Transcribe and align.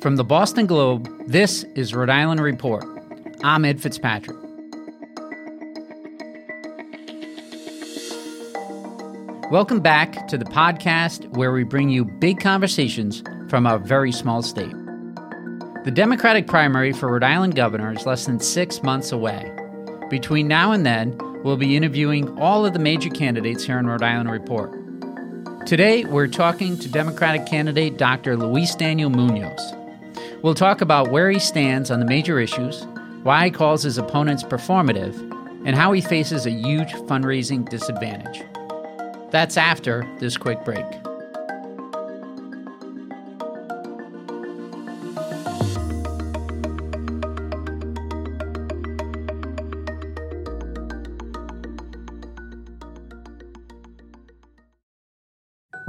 From 0.00 0.16
the 0.16 0.24
Boston 0.24 0.64
Globe, 0.64 1.10
this 1.26 1.62
is 1.74 1.94
Rhode 1.94 2.08
Island 2.08 2.40
Report. 2.40 2.86
I'm 3.44 3.66
Ed 3.66 3.82
Fitzpatrick. 3.82 4.38
Welcome 9.50 9.80
back 9.80 10.26
to 10.28 10.38
the 10.38 10.46
podcast 10.46 11.28
where 11.36 11.52
we 11.52 11.64
bring 11.64 11.90
you 11.90 12.06
big 12.06 12.40
conversations 12.40 13.22
from 13.50 13.66
our 13.66 13.78
very 13.78 14.10
small 14.10 14.40
state. 14.40 14.72
The 15.84 15.92
Democratic 15.94 16.46
primary 16.46 16.94
for 16.94 17.12
Rhode 17.12 17.22
Island 17.22 17.54
governor 17.54 17.92
is 17.92 18.06
less 18.06 18.24
than 18.24 18.40
six 18.40 18.82
months 18.82 19.12
away. 19.12 19.52
Between 20.08 20.48
now 20.48 20.72
and 20.72 20.86
then, 20.86 21.14
we'll 21.44 21.58
be 21.58 21.76
interviewing 21.76 22.38
all 22.38 22.64
of 22.64 22.72
the 22.72 22.78
major 22.78 23.10
candidates 23.10 23.64
here 23.64 23.78
in 23.78 23.86
Rhode 23.86 24.02
Island 24.02 24.30
Report. 24.30 24.72
Today, 25.66 26.06
we're 26.06 26.26
talking 26.26 26.78
to 26.78 26.88
Democratic 26.88 27.44
candidate 27.44 27.98
Dr. 27.98 28.38
Luis 28.38 28.74
Daniel 28.74 29.10
Munoz. 29.10 29.74
We'll 30.42 30.54
talk 30.54 30.80
about 30.80 31.10
where 31.10 31.30
he 31.30 31.38
stands 31.38 31.90
on 31.90 32.00
the 32.00 32.06
major 32.06 32.40
issues, 32.40 32.86
why 33.24 33.44
he 33.44 33.50
calls 33.50 33.82
his 33.82 33.98
opponents 33.98 34.42
performative, 34.42 35.14
and 35.66 35.76
how 35.76 35.92
he 35.92 36.00
faces 36.00 36.46
a 36.46 36.50
huge 36.50 36.92
fundraising 36.92 37.68
disadvantage. 37.68 38.42
That's 39.30 39.58
after 39.58 40.08
this 40.18 40.38
quick 40.38 40.64
break. 40.64 40.86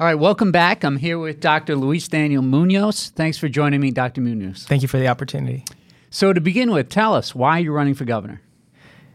All 0.00 0.06
right, 0.06 0.14
welcome 0.14 0.50
back. 0.50 0.82
I'm 0.82 0.96
here 0.96 1.18
with 1.18 1.40
Dr. 1.40 1.76
Luis 1.76 2.08
Daniel 2.08 2.40
Munoz. 2.40 3.10
Thanks 3.10 3.36
for 3.36 3.50
joining 3.50 3.82
me, 3.82 3.90
Dr. 3.90 4.22
Munoz. 4.22 4.64
Thank 4.64 4.80
you 4.80 4.88
for 4.88 4.98
the 4.98 5.08
opportunity. 5.08 5.66
So, 6.08 6.32
to 6.32 6.40
begin 6.40 6.70
with, 6.70 6.88
tell 6.88 7.12
us 7.14 7.34
why 7.34 7.58
you're 7.58 7.74
running 7.74 7.92
for 7.92 8.06
governor. 8.06 8.40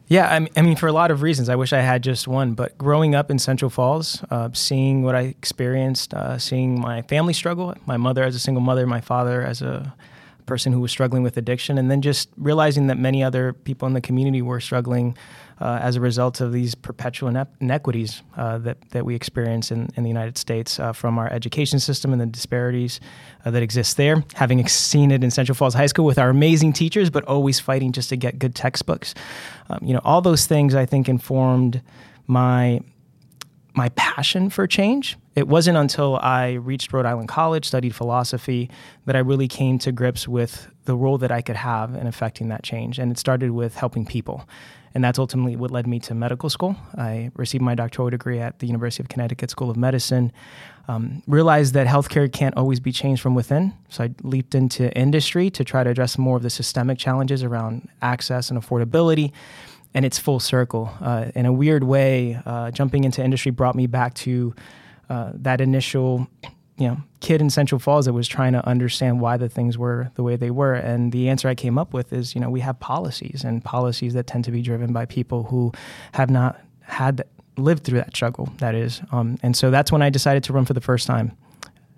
Yeah, 0.07 0.45
I 0.55 0.61
mean, 0.61 0.75
for 0.75 0.85
a 0.85 0.91
lot 0.91 1.09
of 1.09 1.23
reasons. 1.23 1.49
I 1.49 1.55
wish 1.55 1.73
I 1.73 1.81
had 1.81 2.03
just 2.03 2.27
one, 2.27 2.53
but 2.53 2.77
growing 2.77 3.15
up 3.15 3.31
in 3.31 3.39
Central 3.39 3.71
Falls, 3.71 4.23
uh, 4.29 4.49
seeing 4.53 5.01
what 5.01 5.15
I 5.15 5.21
experienced, 5.21 6.13
uh, 6.13 6.37
seeing 6.37 6.79
my 6.79 7.01
family 7.01 7.33
struggle, 7.33 7.73
my 7.87 7.97
mother 7.97 8.23
as 8.23 8.35
a 8.35 8.39
single 8.39 8.61
mother, 8.61 8.85
my 8.85 9.01
father 9.01 9.41
as 9.41 9.63
a 9.63 9.91
person 10.45 10.71
who 10.71 10.81
was 10.81 10.91
struggling 10.91 11.23
with 11.23 11.35
addiction, 11.35 11.79
and 11.79 11.89
then 11.89 12.03
just 12.03 12.29
realizing 12.37 12.85
that 12.87 12.99
many 12.99 13.23
other 13.23 13.53
people 13.53 13.87
in 13.87 13.95
the 13.95 14.01
community 14.01 14.43
were 14.43 14.59
struggling 14.59 15.17
uh, 15.61 15.79
as 15.81 15.95
a 15.95 16.01
result 16.01 16.41
of 16.41 16.51
these 16.51 16.75
perpetual 16.75 17.29
inequities 17.61 18.21
uh, 18.35 18.57
that, 18.59 18.77
that 18.91 19.05
we 19.05 19.15
experience 19.15 19.71
in, 19.71 19.89
in 19.95 20.03
the 20.03 20.09
United 20.09 20.37
States 20.37 20.79
uh, 20.79 20.91
from 20.91 21.17
our 21.17 21.31
education 21.31 21.79
system 21.79 22.11
and 22.11 22.21
the 22.21 22.25
disparities 22.25 22.99
uh, 23.45 23.51
that 23.51 23.63
exist 23.63 23.97
there. 23.97 24.23
Having 24.33 24.67
seen 24.67 25.11
it 25.11 25.23
in 25.23 25.31
Central 25.31 25.55
Falls 25.55 25.73
High 25.73 25.85
School 25.85 26.05
with 26.05 26.19
our 26.19 26.29
amazing 26.29 26.73
teachers, 26.73 27.09
but 27.09 27.23
always 27.25 27.59
fighting 27.59 27.91
just 27.91 28.09
to 28.09 28.17
get 28.17 28.37
good 28.39 28.55
textbooks. 28.55 29.13
Um, 29.69 29.79
you 29.81 29.93
know, 29.93 30.01
all 30.03 30.21
those 30.21 30.45
things 30.45 30.75
I 30.75 30.85
think 30.85 31.07
informed 31.07 31.81
my 32.27 32.81
my 33.75 33.89
passion 33.89 34.49
for 34.49 34.65
change. 34.65 35.17
It 35.35 35.49
wasn't 35.49 35.77
until 35.77 36.15
I 36.15 36.53
reached 36.53 36.93
Rhode 36.93 37.05
Island 37.05 37.27
College, 37.27 37.65
studied 37.65 37.93
philosophy, 37.93 38.69
that 39.05 39.17
I 39.17 39.19
really 39.19 39.49
came 39.49 39.77
to 39.79 39.91
grips 39.91 40.29
with 40.29 40.69
the 40.85 40.95
role 40.95 41.17
that 41.17 41.31
I 41.31 41.41
could 41.41 41.57
have 41.57 41.93
in 41.93 42.07
affecting 42.07 42.47
that 42.47 42.63
change. 42.63 42.99
And 42.99 43.11
it 43.11 43.17
started 43.17 43.51
with 43.51 43.75
helping 43.75 44.05
people. 44.05 44.47
And 44.95 45.03
that's 45.03 45.19
ultimately 45.19 45.55
what 45.55 45.71
led 45.71 45.85
me 45.85 45.99
to 45.99 46.15
medical 46.15 46.49
school. 46.49 46.75
I 46.97 47.29
received 47.35 47.61
my 47.61 47.75
doctoral 47.75 48.09
degree 48.09 48.39
at 48.39 48.59
the 48.59 48.67
University 48.67 49.03
of 49.03 49.09
Connecticut 49.09 49.51
School 49.51 49.69
of 49.69 49.77
Medicine. 49.77 50.31
Um, 50.87 51.21
realized 51.27 51.73
that 51.73 51.85
healthcare 51.85 52.31
can't 52.31 52.55
always 52.55 52.79
be 52.79 52.91
changed 52.91 53.21
from 53.21 53.35
within. 53.35 53.73
So 53.89 54.05
I 54.05 54.11
leaped 54.23 54.55
into 54.55 54.91
industry 54.97 55.49
to 55.51 55.63
try 55.63 55.83
to 55.83 55.89
address 55.89 56.17
more 56.17 56.37
of 56.37 56.43
the 56.43 56.49
systemic 56.49 56.97
challenges 56.97 57.43
around 57.43 57.89
access 58.01 58.49
and 58.49 58.59
affordability 58.61 59.31
and 59.95 60.03
it's 60.05 60.19
full 60.19 60.41
circle. 60.41 60.93
Uh, 61.01 61.31
in 61.35 61.45
a 61.45 61.53
weird 61.53 61.83
way, 61.83 62.39
uh, 62.45 62.69
jumping 62.69 63.05
into 63.05 63.23
industry 63.23 63.49
brought 63.49 63.75
me 63.75 63.87
back 63.87 64.13
to 64.13 64.53
uh, 65.09 65.31
that 65.33 65.61
initial, 65.61 66.27
you 66.77 66.87
know, 66.87 66.97
kid 67.21 67.41
in 67.41 67.49
Central 67.49 67.79
Falls 67.79 68.05
that 68.05 68.13
was 68.13 68.27
trying 68.27 68.53
to 68.53 68.67
understand 68.67 69.21
why 69.21 69.37
the 69.37 69.47
things 69.47 69.77
were 69.77 70.11
the 70.15 70.23
way 70.23 70.35
they 70.35 70.51
were. 70.51 70.73
And 70.73 71.11
the 71.11 71.29
answer 71.29 71.47
I 71.47 71.55
came 71.55 71.77
up 71.77 71.93
with 71.93 72.11
is, 72.11 72.35
you 72.35 72.41
know, 72.41 72.49
we 72.49 72.59
have 72.59 72.79
policies 72.79 73.43
and 73.43 73.63
policies 73.63 74.13
that 74.13 74.27
tend 74.27 74.43
to 74.45 74.51
be 74.51 74.61
driven 74.61 74.91
by 74.91 75.05
people 75.05 75.43
who 75.43 75.71
have 76.13 76.29
not 76.29 76.59
had 76.81 77.23
lived 77.57 77.85
through 77.85 77.99
that 77.99 78.15
struggle. 78.15 78.49
That 78.57 78.75
is, 78.75 79.01
um, 79.11 79.37
and 79.41 79.55
so 79.55 79.71
that's 79.71 79.91
when 79.91 80.01
I 80.01 80.09
decided 80.09 80.43
to 80.45 80.53
run 80.53 80.65
for 80.65 80.73
the 80.73 80.81
first 80.81 81.07
time 81.07 81.37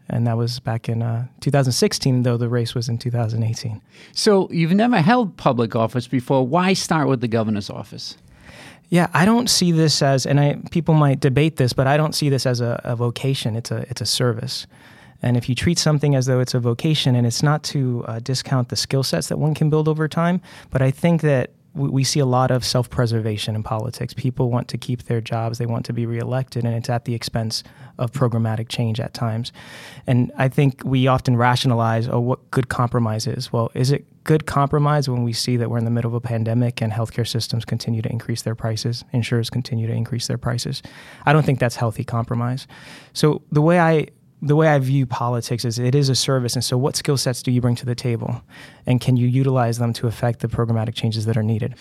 and 0.10 0.26
that 0.28 0.38
was 0.38 0.60
back 0.60 0.88
in 0.88 1.02
uh, 1.02 1.28
2016, 1.42 2.24
though 2.24 2.38
the 2.38 2.50
race 2.50 2.74
was 2.74 2.90
in 2.90 2.98
2018. 2.98 3.82
So 4.14 4.48
you've 4.52 4.72
never 4.72 5.02
held 5.02 5.38
public 5.38 5.76
office 5.76 6.08
before. 6.08 6.48
Why 6.48 6.74
start 6.74 7.08
with 7.08 7.22
the 7.22 7.28
governor's 7.28 7.70
office? 7.70 8.18
Yeah, 8.90 9.08
I 9.14 9.26
don't 9.26 9.50
see 9.50 9.72
this 9.72 10.02
as, 10.02 10.26
and 10.26 10.40
I 10.40 10.62
people 10.72 10.94
might 10.94 11.20
debate 11.20 11.58
this, 11.58 11.74
but 11.74 11.88
I 11.88 11.98
don't 11.98 12.16
see 12.16 12.30
this 12.30 12.46
as 12.46 12.62
a, 12.62 12.80
a 12.84 12.96
vocation. 12.96 13.56
It's 13.56 13.72
a 13.72 13.86
it's 13.90 14.02
a 14.02 14.06
service. 14.06 14.66
And 15.22 15.36
if 15.36 15.50
you 15.50 15.56
treat 15.56 15.80
something 15.80 16.16
as 16.16 16.28
though 16.28 16.40
it's 16.40 16.54
a 16.54 16.60
vocation, 16.60 17.16
and 17.16 17.26
it's 17.26 17.42
not 17.42 17.64
to 17.64 18.06
uh, 18.08 18.20
discount 18.20 18.70
the 18.70 18.76
skill 18.76 19.04
sets 19.04 19.28
that 19.30 19.38
one 19.38 19.56
can 19.56 19.70
build 19.70 19.88
over 19.88 20.08
time, 20.08 20.42
but 20.70 20.82
I 20.82 20.92
think 20.92 21.22
that 21.22 21.52
we 21.74 22.04
see 22.04 22.20
a 22.20 22.26
lot 22.26 22.50
of 22.50 22.66
self 22.66 22.90
preservation 22.90 23.56
in 23.56 23.64
politics. 23.64 24.14
People 24.14 24.50
want 24.50 24.68
to 24.70 24.78
keep 24.78 25.04
their 25.04 25.22
jobs, 25.22 25.58
they 25.58 25.66
want 25.66 25.86
to 25.86 25.94
be 25.94 26.06
reelected, 26.06 26.66
and 26.66 26.74
it's 26.74 26.90
at 26.90 27.06
the 27.06 27.14
expense 27.14 27.64
of 27.98 28.12
programmatic 28.12 28.70
change 28.70 29.00
at 29.00 29.14
times. 29.14 29.52
And 30.06 30.32
I 30.38 30.50
think 30.50 30.82
we 30.84 31.08
often 31.08 31.36
rationalize, 31.38 32.08
oh, 32.08 32.20
what 32.20 32.50
good 32.52 32.70
compromise 32.70 33.28
is. 33.28 33.52
Well, 33.52 33.72
is 33.74 33.92
it 33.92 34.06
good 34.28 34.46
compromise 34.46 35.10
when 35.10 35.24
we 35.24 35.34
see 35.34 35.58
that 35.58 35.70
we're 35.70 35.78
in 35.78 35.86
the 35.86 35.92
middle 35.92 36.12
of 36.12 36.14
a 36.14 36.22
pandemic 36.22 36.82
and 36.82 36.92
healthcare 36.92 37.28
systems 37.28 37.66
continue 37.66 38.02
to 38.02 38.12
increase 38.12 38.44
their 38.44 38.56
prices, 38.56 39.06
insurers 39.14 39.50
continue 39.50 39.88
to 39.88 39.94
increase 39.94 40.28
their 40.28 40.38
prices? 40.38 40.84
I 41.26 41.34
don't 41.34 41.46
think 41.46 41.60
that's 41.60 41.78
healthy 41.78 42.04
compromise. 42.04 42.68
So 43.14 43.42
the 43.52 43.62
way 43.62 43.80
I 43.80 44.08
the 44.42 44.56
way 44.56 44.68
I 44.68 44.78
view 44.78 45.08
politics 45.08 45.66
is 45.66 45.80
it 45.80 45.96
is 45.96 46.10
a 46.10 46.16
service. 46.16 46.54
And 46.54 46.64
so, 46.64 46.78
what 46.78 46.96
skill 46.96 47.18
sets 47.18 47.42
do 47.42 47.52
you 47.52 47.60
bring 47.60 47.76
to 47.76 47.88
the 47.88 47.96
table? 47.96 48.44
And 48.86 49.02
can 49.02 49.18
you 49.18 49.28
utilize 49.28 49.80
them 49.80 49.94
to 49.94 50.06
affect 50.06 50.42
the 50.42 50.48
programmatic 50.48 50.94
changes 50.94 51.26
that 51.26 51.38
are 51.38 51.44
needed? 51.44 51.74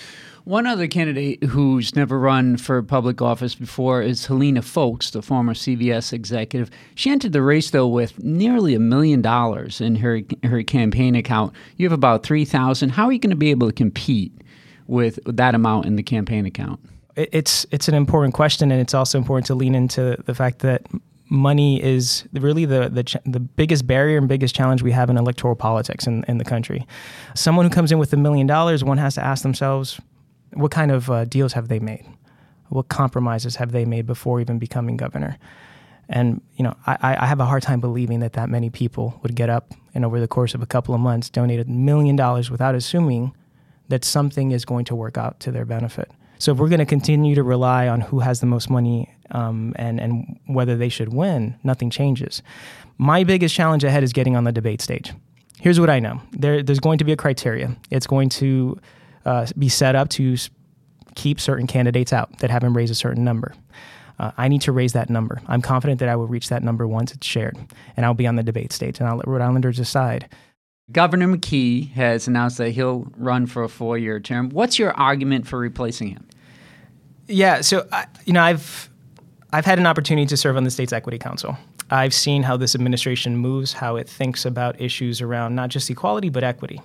One 0.47 0.65
other 0.65 0.87
candidate 0.87 1.43
who's 1.43 1.97
never 1.97 2.21
run 2.21 2.57
for 2.57 2.81
public 2.81 3.21
office 3.21 3.57
before 3.57 4.01
is 4.01 4.27
Helena 4.27 4.63
Foulkes, 4.63 5.11
the 5.11 5.21
former 5.21 5.55
CVS 5.55 6.13
executive. 6.13 6.71
She 6.95 7.11
entered 7.11 7.33
the 7.33 7.43
race, 7.43 7.71
though, 7.71 7.89
with 7.89 8.23
nearly 8.23 8.77
a 8.77 8.79
million 8.79 9.21
dollars 9.21 9.81
in 9.81 9.97
her, 9.97 10.21
her 10.45 10.63
campaign 10.63 11.17
account. 11.17 11.53
You 11.79 11.87
have 11.87 11.93
about 11.93 12.23
3000 12.23 12.91
How 12.91 13.07
are 13.07 13.13
you 13.13 13.19
going 13.19 13.31
to 13.31 13.37
be 13.37 13.51
able 13.51 13.67
to 13.67 13.73
compete 13.73 14.41
with 14.87 15.19
that 15.27 15.57
amount 15.57 15.87
in 15.87 15.97
the 15.97 16.05
campaign 16.05 16.47
account? 16.47 16.79
It's 17.17 17.67
it's 17.73 17.89
an 17.89 17.95
important 17.95 18.35
question, 18.35 18.71
and 18.71 18.81
it's 18.81 18.95
also 18.95 19.19
important 19.19 19.47
to 19.47 19.57
lean 19.57 19.75
into 19.75 20.17
the 20.27 20.35
fact 20.37 20.61
that 20.61 20.87
money 21.29 21.83
is 21.83 22.23
really 22.35 22.67
the 22.67 22.89
the, 22.89 23.21
the 23.29 23.41
biggest 23.41 23.85
barrier 23.85 24.17
and 24.17 24.29
biggest 24.29 24.55
challenge 24.55 24.81
we 24.81 24.93
have 24.93 25.11
in 25.11 25.17
electoral 25.17 25.57
politics 25.57 26.07
in, 26.07 26.25
in 26.29 26.39
the 26.39 26.45
country. 26.45 26.87
Someone 27.35 27.67
who 27.67 27.71
comes 27.71 27.91
in 27.91 27.99
with 27.99 28.13
a 28.13 28.17
million 28.17 28.47
dollars, 28.47 28.85
one 28.85 28.99
has 28.99 29.17
to 29.17 29.25
ask 29.25 29.43
themselves, 29.43 30.01
what 30.55 30.71
kind 30.71 30.91
of 30.91 31.11
uh, 31.11 31.25
deals 31.25 31.53
have 31.53 31.69
they 31.69 31.79
made? 31.79 32.05
What 32.69 32.89
compromises 32.89 33.57
have 33.57 33.73
they 33.73 33.85
made 33.85 34.07
before 34.07 34.41
even 34.41 34.59
becoming 34.59 34.97
governor? 34.97 35.39
And 36.09 36.41
you 36.57 36.65
know, 36.65 36.75
I, 36.87 37.17
I 37.21 37.27
have 37.27 37.41
a 37.41 37.45
hard 37.45 37.63
time 37.63 37.81
believing 37.81 38.21
that 38.21 38.35
that 38.35 38.49
many 38.49 38.71
people 38.71 39.19
would 39.23 39.35
get 39.35 39.51
up 39.51 39.75
and 39.95 40.05
over 40.05 40.21
the 40.21 40.29
course 40.29 40.55
of 40.55 40.63
a 40.63 40.67
couple 40.67 40.95
of 40.95 41.01
months 41.01 41.31
donate 41.31 41.61
a 41.61 41.65
million 41.65 42.17
dollars 42.17 42.51
without 42.51 42.75
assuming 42.75 43.33
that 43.89 44.05
something 44.05 44.53
is 44.53 44.65
going 44.65 44.85
to 44.85 44.95
work 44.95 45.17
out 45.17 45.41
to 45.41 45.51
their 45.51 45.65
benefit. 45.65 46.11
So 46.39 46.53
if 46.53 46.59
we're 46.59 46.69
going 46.69 46.81
to 46.81 46.87
continue 46.87 47.35
to 47.35 47.43
rely 47.43 47.89
on 47.89 48.01
who 48.01 48.21
has 48.21 48.41
the 48.41 48.47
most 48.47 48.69
money 48.69 49.13
um, 49.31 49.73
and 49.77 50.01
and 50.01 50.39
whether 50.47 50.77
they 50.77 50.89
should 50.89 51.13
win, 51.13 51.57
nothing 51.65 51.91
changes. 51.91 52.43
My 52.99 53.25
biggest 53.25 53.55
challenge 53.55 53.85
ahead 53.85 54.03
is 54.03 54.13
getting 54.13 54.37
on 54.37 54.45
the 54.45 54.53
debate 54.53 54.81
stage. 54.81 55.13
Here's 55.59 55.81
what 55.81 55.91
I 55.91 55.99
know: 55.99 56.21
there, 56.33 56.63
there's 56.63 56.81
going 56.81 56.99
to 56.99 57.05
be 57.05 57.13
a 57.13 57.17
criteria. 57.17 57.75
It's 57.91 58.07
going 58.07 58.29
to 58.31 58.79
uh, 59.27 59.47
be 59.59 59.69
set 59.69 59.95
up 59.95 60.09
to 60.09 60.37
keep 61.15 61.41
certain 61.41 61.67
candidates 61.67 62.13
out 62.13 62.39
that 62.39 62.51
haven't 62.51 62.73
raised 62.73 62.93
a 62.93 62.95
certain 62.95 63.25
number. 63.25 63.53
Uh, 64.19 64.31
I 64.39 64.49
need 64.49 64.63
to 64.63 64.73
raise 64.73 64.95
that 64.95 65.11
number. 65.11 65.43
I'm 65.47 65.61
confident 65.61 66.01
that 66.01 66.09
I 66.09 66.17
will 66.17 66.27
reach 66.27 66.49
that 66.49 66.63
number 66.63 66.87
once 66.87 67.13
it's 67.13 67.27
shared, 67.27 67.59
and 67.97 68.07
I'll 68.07 68.15
be 68.15 68.27
on 68.27 68.37
the 68.37 68.43
debate 68.43 68.73
stage, 68.73 68.99
and 68.99 69.09
I'll 69.09 69.17
let 69.17 69.29
Rhode 69.29 69.43
Islanders 69.43 69.77
decide. 69.77 70.29
Governor 70.93 71.27
McKee 71.27 71.91
has 71.93 72.29
announced 72.29 72.59
that 72.59 72.71
he'll 72.71 73.13
run 73.17 73.47
for 73.47 73.65
a 73.65 73.69
four-year 73.69 74.21
term. 74.21 74.51
What's 74.51 74.79
your 74.79 74.93
argument 74.93 75.47
for 75.47 75.59
replacing 75.59 76.09
him? 76.09 76.27
Yeah, 77.27 77.61
so 77.61 77.87
I, 77.93 78.07
you 78.25 78.33
know, 78.33 78.43
I've 78.43 78.89
I've 79.53 79.65
had 79.65 79.79
an 79.79 79.87
opportunity 79.87 80.27
to 80.27 80.37
serve 80.37 80.57
on 80.57 80.65
the 80.65 80.71
state's 80.71 80.93
equity 80.93 81.19
council. 81.19 81.59
I've 81.91 82.15
seen 82.15 82.43
how 82.43 82.57
this 82.57 82.75
administration 82.75 83.37
moves, 83.37 83.73
how 83.73 83.97
it 83.97 84.09
thinks 84.09 84.45
about 84.45 84.81
issues 84.81 85.21
around 85.21 85.55
not 85.55 85.71
just 85.71 85.91
equality 85.91 86.29
but 86.29 86.45
equity. 86.45 86.81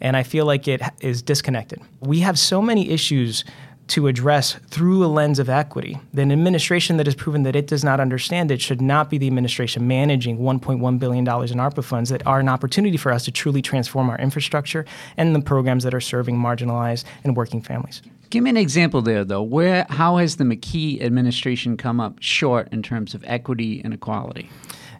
And 0.00 0.16
I 0.16 0.22
feel 0.22 0.46
like 0.46 0.68
it 0.68 0.80
is 1.00 1.22
disconnected. 1.22 1.80
We 2.00 2.20
have 2.20 2.38
so 2.38 2.62
many 2.62 2.90
issues 2.90 3.44
to 3.88 4.06
address 4.06 4.54
through 4.68 5.04
a 5.04 5.08
lens 5.08 5.38
of 5.38 5.48
equity. 5.48 5.98
The 6.12 6.22
administration 6.22 6.98
that 6.98 7.06
has 7.06 7.14
proven 7.14 7.42
that 7.44 7.56
it 7.56 7.66
does 7.66 7.82
not 7.82 8.00
understand 8.00 8.50
it 8.50 8.60
should 8.60 8.82
not 8.82 9.08
be 9.08 9.16
the 9.16 9.26
administration 9.26 9.88
managing 9.88 10.38
$1.1 10.38 10.98
billion 10.98 11.24
in 11.24 11.24
ARPA 11.26 11.82
funds 11.82 12.10
that 12.10 12.26
are 12.26 12.38
an 12.38 12.48
opportunity 12.48 12.98
for 12.98 13.10
us 13.10 13.24
to 13.24 13.32
truly 13.32 13.62
transform 13.62 14.10
our 14.10 14.18
infrastructure 14.18 14.84
and 15.16 15.34
the 15.34 15.40
programs 15.40 15.84
that 15.84 15.94
are 15.94 16.00
serving 16.00 16.36
marginalized 16.36 17.04
and 17.24 17.34
working 17.36 17.62
families. 17.62 18.02
Give 18.30 18.44
me 18.44 18.50
an 18.50 18.58
example 18.58 19.00
there, 19.00 19.24
though. 19.24 19.42
Where, 19.42 19.86
how 19.88 20.18
has 20.18 20.36
the 20.36 20.44
McKee 20.44 21.02
administration 21.02 21.78
come 21.78 21.98
up 21.98 22.18
short 22.20 22.68
in 22.72 22.82
terms 22.82 23.14
of 23.14 23.24
equity 23.26 23.80
and 23.82 23.94
equality? 23.94 24.50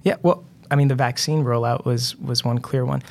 Yeah, 0.03 0.17
well, 0.23 0.47
I 0.70 0.76
mean, 0.76 0.88
the 0.88 0.94
vaccine 0.94 1.44
rollout 1.44 1.85
was 1.85 2.17
was 2.17 2.44
one 2.44 2.59
clear 2.59 2.85
one. 2.85 3.03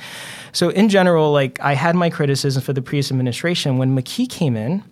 So 0.52 0.70
in 0.70 0.88
general, 0.88 1.32
like 1.32 1.58
I 1.60 1.74
had 1.74 1.94
my 1.94 2.10
criticism 2.10 2.62
for 2.62 2.72
the 2.72 2.82
previous 2.82 3.10
administration 3.10 3.78
when 3.78 3.96
McKee 3.96 4.28
came 4.28 4.56
in. 4.56 4.82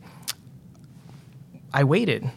I 1.73 1.85
waited. 1.85 2.31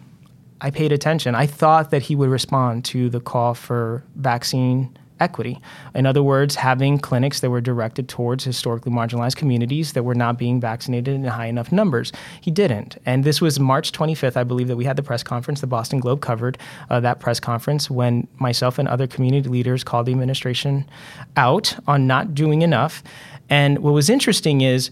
I 0.62 0.72
paid 0.72 0.92
attention. 0.92 1.36
I 1.36 1.46
thought 1.46 1.92
that 1.92 2.04
he 2.04 2.16
would 2.16 2.30
respond 2.30 2.84
to 2.86 3.10
the 3.10 3.22
call 3.22 3.54
for 3.54 4.04
vaccine 4.16 4.98
equity. 5.20 5.60
In 5.94 6.06
other 6.06 6.24
words, 6.24 6.56
having 6.56 7.00
clinics 7.00 7.40
that 7.40 7.50
were 7.50 7.62
directed 7.62 8.08
towards 8.08 8.44
historically 8.44 8.92
marginalized 8.92 9.36
communities 9.36 9.94
that 9.94 10.04
were 10.04 10.16
not 10.16 10.38
being 10.38 10.60
vaccinated 10.60 11.16
in 11.16 11.24
high 11.24 11.48
enough 11.48 11.72
numbers. 11.72 12.12
He 12.42 12.52
didn't. 12.52 12.98
And 13.06 13.24
this 13.24 13.42
was 13.42 13.60
March 13.60 13.92
25th, 13.92 14.38
I 14.38 14.44
believe, 14.44 14.68
that 14.68 14.78
we 14.78 14.86
had 14.86 14.96
the 14.96 15.04
press 15.04 15.24
conference. 15.24 15.62
The 15.62 15.68
Boston 15.68 16.00
Globe 16.00 16.22
covered 16.22 16.58
uh, 16.90 17.00
that 17.02 17.20
press 17.20 17.40
conference 17.40 17.90
when 17.90 18.28
myself 18.38 18.80
and 18.80 18.88
other 18.88 19.08
community 19.08 19.50
leaders 19.50 19.84
called 19.84 20.06
the 20.06 20.12
administration 20.12 20.90
out 21.38 21.78
on 21.88 22.08
not 22.08 22.34
doing 22.34 22.62
enough. 22.62 23.04
And 23.50 23.80
what 23.80 23.94
was 23.94 24.10
interesting 24.10 24.62
is, 24.62 24.92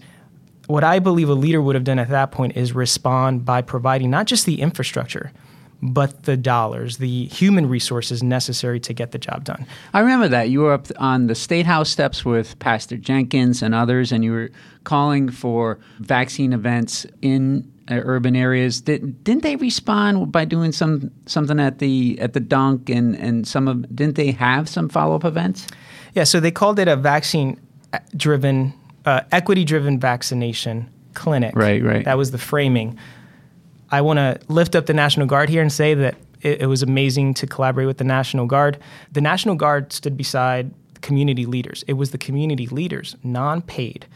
what 0.66 0.84
I 0.84 0.98
believe 0.98 1.30
a 1.30 1.34
leader 1.34 1.62
would 1.62 1.74
have 1.74 1.84
done 1.84 1.98
at 1.98 2.10
that 2.10 2.30
point 2.30 2.54
is 2.54 2.74
respond 2.74 3.44
by 3.46 3.62
providing 3.62 4.10
not 4.10 4.26
just 4.26 4.44
the 4.44 4.60
infrastructure, 4.60 5.32
but 5.80 6.24
the 6.24 6.36
dollars, 6.36 6.96
the 6.96 7.26
human 7.26 7.68
resources 7.68 8.22
necessary 8.22 8.80
to 8.80 8.92
get 8.92 9.12
the 9.12 9.18
job 9.18 9.44
done. 9.44 9.66
I 9.94 10.00
remember 10.00 10.28
that. 10.28 10.50
You 10.50 10.60
were 10.60 10.72
up 10.72 10.88
on 10.98 11.28
the 11.28 11.34
State 11.34 11.66
House 11.66 11.88
steps 11.88 12.24
with 12.24 12.58
Pastor 12.58 12.96
Jenkins 12.96 13.62
and 13.62 13.74
others, 13.74 14.10
and 14.10 14.24
you 14.24 14.32
were 14.32 14.50
calling 14.84 15.30
for 15.30 15.78
vaccine 16.00 16.52
events 16.52 17.06
in 17.22 17.70
uh, 17.90 18.00
urban 18.04 18.34
areas. 18.34 18.80
Did, 18.80 19.22
didn't 19.22 19.42
they 19.42 19.56
respond 19.56 20.32
by 20.32 20.44
doing 20.44 20.72
some 20.72 21.10
something 21.26 21.60
at 21.60 21.78
the 21.78 22.18
at 22.20 22.32
the 22.32 22.40
dunk 22.40 22.90
and, 22.90 23.14
and 23.16 23.46
some 23.46 23.68
of 23.68 23.94
didn't 23.94 24.16
they 24.16 24.32
have 24.32 24.68
some 24.68 24.88
follow 24.88 25.14
up 25.14 25.24
events? 25.24 25.66
Yeah, 26.14 26.24
so 26.24 26.40
they 26.40 26.50
called 26.50 26.78
it 26.78 26.88
a 26.88 26.96
vaccine 26.96 27.60
uh, 27.92 28.00
driven, 28.16 28.74
uh, 29.04 29.20
equity 29.30 29.64
driven 29.64 30.00
vaccination 30.00 30.90
clinic. 31.14 31.54
Right, 31.54 31.82
right. 31.82 32.04
That 32.04 32.16
was 32.16 32.30
the 32.30 32.38
framing. 32.38 32.98
I 33.90 34.00
want 34.00 34.18
to 34.18 34.38
lift 34.48 34.76
up 34.76 34.86
the 34.86 34.94
National 34.94 35.26
Guard 35.26 35.48
here 35.48 35.62
and 35.62 35.72
say 35.72 35.94
that 35.94 36.16
it, 36.42 36.62
it, 36.62 36.66
was 36.66 36.82
amazing 36.82 37.34
to 37.34 37.46
collaborate 37.46 37.86
with 37.86 37.98
the 37.98 38.04
National 38.04 38.46
Guard. 38.46 38.78
The 39.12 39.20
National 39.20 39.54
Guard 39.54 39.92
stood 39.92 40.16
beside 40.16 40.72
community 41.00 41.46
leaders. 41.46 41.84
It 41.88 41.94
was 41.94 42.10
the 42.10 42.18
community 42.18 42.66
leaders, 42.66 43.16
non 43.22 43.62
paid, 43.62 44.06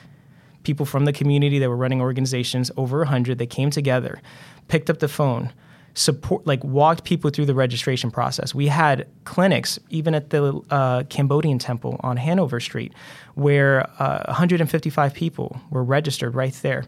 people 0.63 0.87
from 0.87 1.05
the 1.05 1.13
community 1.13 1.59
that 1.59 1.69
were 1.69 1.77
running 1.77 2.01
organizations, 2.01 2.71
over 2.77 2.99
100, 2.99 3.39
that 3.39 3.51
came 3.51 3.71
together, 3.71 4.21
picked 4.69 4.91
up 4.91 4.99
the 4.99 5.09
phone, 5.09 5.53
support 5.95 6.47
like 6.47 6.63
walked 6.65 7.05
people 7.05 7.31
through 7.31 7.47
the 7.47 7.55
registration 7.55 8.11
process. 8.11 8.55
We 8.55 8.69
had 8.69 9.07
clinics 9.25 9.79
even 9.91 10.15
at 10.15 10.31
the 10.31 10.61
uh, 10.71 11.05
Cambodian 11.05 11.59
temple 11.59 11.99
on 12.01 12.17
Hanover 12.17 12.61
Street 12.61 12.93
where 13.35 13.89
uh, 13.99 14.25
155 14.27 15.15
people 15.15 15.61
were 15.71 15.85
registered 15.85 16.35
right 16.35 16.55
there 16.63 16.85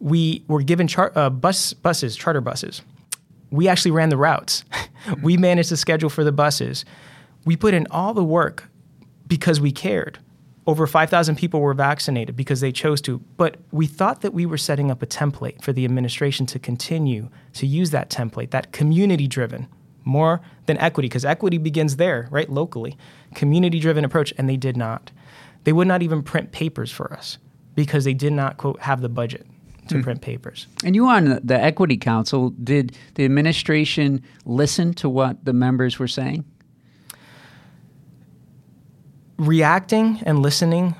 we 0.00 0.42
were 0.48 0.62
given 0.62 0.88
char- 0.88 1.12
uh, 1.14 1.30
bus 1.30 1.74
buses, 1.74 2.16
charter 2.16 2.40
buses. 2.40 2.82
We 3.50 3.68
actually 3.68 3.90
ran 3.92 4.08
the 4.08 4.16
routes. 4.16 4.64
we 5.22 5.36
managed 5.36 5.70
the 5.70 5.76
schedule 5.76 6.10
for 6.10 6.24
the 6.24 6.32
buses. 6.32 6.84
We 7.44 7.56
put 7.56 7.74
in 7.74 7.86
all 7.90 8.14
the 8.14 8.24
work 8.24 8.64
because 9.26 9.60
we 9.60 9.72
cared. 9.72 10.18
Over 10.66 10.86
5,000 10.86 11.36
people 11.36 11.60
were 11.60 11.74
vaccinated 11.74 12.36
because 12.36 12.60
they 12.60 12.70
chose 12.70 13.00
to. 13.02 13.18
But 13.36 13.56
we 13.72 13.86
thought 13.86 14.20
that 14.20 14.34
we 14.34 14.46
were 14.46 14.58
setting 14.58 14.90
up 14.90 15.02
a 15.02 15.06
template 15.06 15.62
for 15.62 15.72
the 15.72 15.84
administration 15.84 16.46
to 16.46 16.58
continue 16.58 17.28
to 17.54 17.66
use 17.66 17.90
that 17.90 18.10
template, 18.10 18.50
that 18.50 18.72
community 18.72 19.26
driven, 19.26 19.68
more 20.04 20.40
than 20.66 20.78
equity, 20.78 21.08
because 21.08 21.24
equity 21.24 21.58
begins 21.58 21.96
there, 21.96 22.28
right, 22.30 22.48
locally, 22.48 22.96
community 23.34 23.80
driven 23.80 24.04
approach, 24.04 24.32
and 24.38 24.48
they 24.48 24.56
did 24.56 24.76
not. 24.76 25.10
They 25.64 25.72
would 25.72 25.88
not 25.88 26.02
even 26.02 26.22
print 26.22 26.52
papers 26.52 26.92
for 26.92 27.12
us 27.12 27.38
because 27.74 28.04
they 28.04 28.14
did 28.14 28.32
not, 28.32 28.56
quote, 28.56 28.80
have 28.80 29.00
the 29.00 29.08
budget 29.08 29.46
to 29.90 29.96
mm. 29.96 30.02
print 30.02 30.20
papers. 30.20 30.66
And 30.84 30.94
you 30.94 31.06
on 31.06 31.40
the 31.44 31.58
Equity 31.58 31.96
Council, 31.96 32.50
did 32.50 32.96
the 33.14 33.24
administration 33.24 34.22
listen 34.44 34.94
to 34.94 35.08
what 35.08 35.44
the 35.44 35.52
members 35.52 35.98
were 35.98 36.08
saying? 36.08 36.44
Reacting 39.36 40.20
and 40.24 40.40
listening 40.40 40.94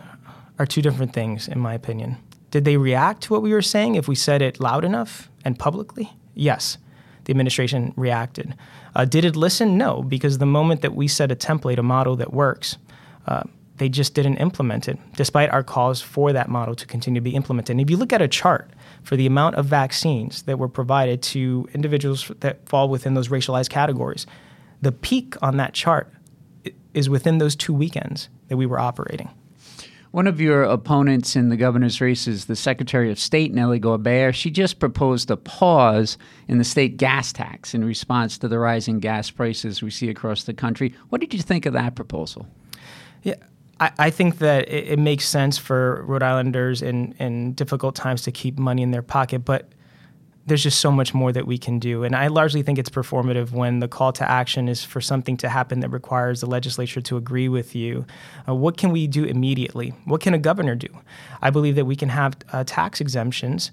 are 0.59 0.67
two 0.67 0.83
different 0.83 1.13
things, 1.13 1.49
in 1.49 1.59
my 1.59 1.75
opinion. 1.75 2.17
Did 2.51 2.65
they 2.65 2.77
react 2.77 3.23
to 3.23 3.33
what 3.33 3.43
we 3.43 3.53
were 3.53 3.63
saying 3.63 3.95
if 3.95 4.09
we 4.09 4.15
said 4.15 4.43
it 4.43 4.61
loud 4.61 4.85
enough 4.85 5.31
and 5.45 5.59
publicly? 5.59 6.13
Yes, 6.35 6.79
the 7.25 7.31
administration 7.31 7.95
reacted. 7.97 8.55
Uh, 8.95 9.05
did 9.05 9.25
it 9.25 9.37
listen? 9.37 9.79
No, 9.79 10.03
because 10.03 10.39
the 10.39 10.47
moment 10.47 10.83
that 10.83 10.95
we 10.95 11.07
set 11.07 11.31
a 11.31 11.37
template, 11.37 11.79
a 11.79 11.83
model 11.83 12.17
that 12.17 12.33
works, 12.33 12.77
uh, 13.27 13.45
they 13.77 13.89
just 13.89 14.15
didn't 14.15 14.37
implement 14.37 14.89
it, 14.89 14.99
despite 15.17 15.51
our 15.51 15.63
calls 15.63 16.03
for 16.03 16.33
that 16.33 16.49
model 16.49 16.75
to 16.75 16.87
continue 16.87 17.21
to 17.21 17.25
be 17.25 17.35
implemented. 17.35 17.75
And 17.75 17.81
if 17.81 17.89
you 17.89 17.97
look 17.97 18.13
at 18.13 18.21
a 18.21 18.29
chart 18.29 18.71
for 19.03 19.17
the 19.17 19.27
amount 19.27 19.57
of 19.57 19.67
vaccines 19.67 20.43
that 20.43 20.59
were 20.59 20.69
provided 20.69 21.23
to 21.23 21.69
individuals 21.75 22.31
that 22.41 22.69
fall 22.69 22.89
within 22.89 23.15
those 23.15 23.29
racialized 23.29 23.71
categories. 23.71 24.27
The 24.83 24.93
peak 24.93 25.35
on 25.43 25.57
that 25.59 25.75
chart 25.75 26.13
is 26.95 27.09
within 27.09 27.39
those 27.39 27.57
two 27.57 27.75
weekends 27.75 28.29
that 28.49 28.57
we 28.57 28.67
were 28.67 28.79
operating. 28.79 29.31
One 30.11 30.27
of 30.27 30.41
your 30.41 30.65
opponents 30.65 31.37
in 31.37 31.51
the 31.51 31.57
governor's 31.57 32.01
race 32.01 32.27
is 32.27 32.47
the 32.47 32.57
Secretary 32.57 33.13
of 33.13 33.19
State, 33.21 33.53
Nellie 33.55 33.79
Gorbea. 33.79 34.35
She 34.35 34.51
just 34.51 34.81
proposed 34.81 35.31
a 35.31 35.37
pause 35.37 36.19
in 36.49 36.59
the 36.59 36.65
state 36.65 36.97
gas 36.97 37.33
tax 37.33 37.75
in 37.75 37.85
response 37.85 38.37
to 38.39 38.49
the 38.49 38.59
rising 38.59 38.99
gas 38.99 39.31
prices 39.31 39.83
we 39.83 39.91
see 39.91 40.11
across 40.11 40.43
the 40.43 40.53
country. 40.53 40.93
What 41.11 41.21
did 41.21 41.33
you 41.33 41.41
think 41.41 41.65
of 41.65 41.75
that 41.75 41.95
proposal? 41.95 42.49
Yeah, 43.23 43.37
I, 43.81 44.11
think 44.11 44.39
that 44.39 44.69
it, 44.69 44.89
it, 44.89 44.99
makes 44.99 45.27
sense 45.27 45.57
for 45.57 46.05
Rhode 46.07 46.23
Islanders 46.23 46.83
in, 46.83 47.13
in 47.13 47.55
difficult 47.55 47.95
times 47.95 48.21
to 48.23 48.33
keep 48.33 48.59
money 48.59 48.83
in 48.83 48.91
their 48.91 49.03
pocket, 49.03 49.45
but 49.47 49.71
there's 50.47 50.63
just 50.63 50.81
so 50.81 50.91
much 50.91 51.15
more 51.15 51.33
that 51.33 51.47
we 51.47 51.57
can 51.57 51.79
do. 51.79 52.03
And 52.03 52.15
I 52.15 52.27
largely 52.27 52.63
think 52.63 52.79
it's 52.79 52.91
performative 52.91 53.53
when 53.53 53.79
the 53.79 53.89
call 53.89 54.13
to 54.15 54.29
action 54.29 54.69
is 54.69 54.85
for 54.85 55.01
something 55.01 55.37
to 55.39 55.49
happen 55.49 55.81
that 55.81 55.91
requires 55.91 56.41
the 56.41 56.47
legislature 56.47 57.01
to 57.01 57.17
agree 57.17 57.49
with 57.49 57.75
you. 57.75 58.05
Uh, 58.49 58.55
what 58.55 58.77
can 58.77 58.91
we 58.91 59.07
do 59.07 59.25
immediately? 59.25 59.95
What 60.05 60.21
can 60.21 60.35
a 60.35 60.39
governor 60.39 60.75
do? 60.75 60.89
I 61.41 61.51
believe 61.51 61.77
that 61.77 61.85
we 61.85 61.97
can 61.97 62.09
have 62.09 62.37
uh, 62.53 62.65
tax 62.67 63.01
exemptions 63.01 63.71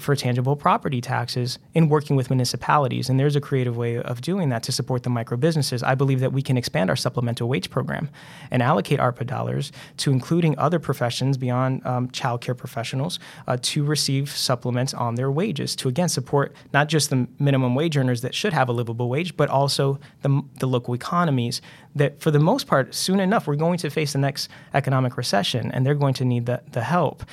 for 0.00 0.16
tangible 0.16 0.56
property 0.56 1.00
taxes 1.00 1.58
in 1.74 1.88
working 1.88 2.16
with 2.16 2.28
municipalities. 2.30 3.08
And 3.08 3.18
there's 3.20 3.36
a 3.36 3.40
creative 3.40 3.76
way 3.76 3.98
of 3.98 4.20
doing 4.20 4.48
that 4.48 4.62
to 4.64 4.72
support 4.72 5.04
the 5.04 5.10
micro 5.10 5.36
businesses. 5.36 5.82
I 5.82 5.94
believe 5.94 6.20
that 6.20 6.32
we 6.32 6.42
can 6.42 6.56
expand 6.56 6.90
our 6.90 6.96
supplemental 6.96 7.48
wage 7.48 7.70
program 7.70 8.08
and 8.50 8.62
allocate 8.62 8.98
ARPA 8.98 9.26
dollars 9.26 9.72
to 9.98 10.10
including 10.10 10.58
other 10.58 10.78
professions 10.78 11.36
beyond 11.36 11.86
um, 11.86 12.08
childcare 12.08 12.56
professionals 12.56 13.18
uh, 13.46 13.56
to 13.62 13.84
receive 13.84 14.30
supplements 14.30 14.92
on 14.92 15.14
their 15.14 15.30
wages 15.30 15.76
to 15.76 15.88
again 15.88 16.08
support 16.08 16.54
not 16.72 16.88
just 16.88 17.10
the 17.10 17.26
minimum 17.38 17.74
wage 17.74 17.96
earners 17.96 18.22
that 18.22 18.34
should 18.34 18.52
have 18.52 18.68
a 18.68 18.72
livable 18.72 19.08
wage, 19.08 19.36
but 19.36 19.48
also 19.48 19.98
the, 20.22 20.42
the 20.58 20.66
local 20.66 20.94
economies 20.94 21.62
that, 21.94 22.20
for 22.20 22.30
the 22.30 22.40
most 22.40 22.66
part, 22.66 22.94
soon 22.94 23.20
enough, 23.20 23.46
we're 23.46 23.56
going 23.56 23.78
to 23.78 23.90
face 23.90 24.12
the 24.12 24.18
next 24.18 24.50
economic 24.74 25.16
recession 25.16 25.70
and 25.72 25.86
they're 25.86 25.94
going 25.94 26.14
to 26.14 26.24
need 26.24 26.46
the, 26.46 26.62
the 26.72 26.82
help. 26.82 27.24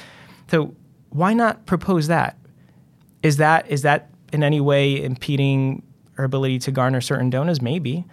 So, 0.49 0.75
why 1.09 1.33
not 1.33 1.67
propose 1.67 2.07
that? 2.07 2.37
Is 3.23 3.37
that 3.37 3.67
is 3.69 3.81
that 3.81 4.09
in 4.31 4.43
any 4.43 4.61
way 4.61 5.01
impeding 5.01 5.81
our 6.17 6.25
ability 6.25 6.59
to 6.59 6.71
garner 6.71 7.01
certain 7.01 7.29
donors? 7.29 7.61
Maybe. 7.61 8.05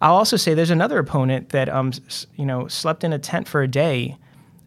I'll 0.00 0.16
also 0.16 0.36
say 0.36 0.54
there's 0.54 0.70
another 0.70 0.98
opponent 0.98 1.50
that 1.50 1.68
um, 1.68 1.92
you 2.34 2.44
know 2.44 2.66
slept 2.66 3.04
in 3.04 3.12
a 3.12 3.18
tent 3.18 3.46
for 3.46 3.62
a 3.62 3.68
day 3.68 4.16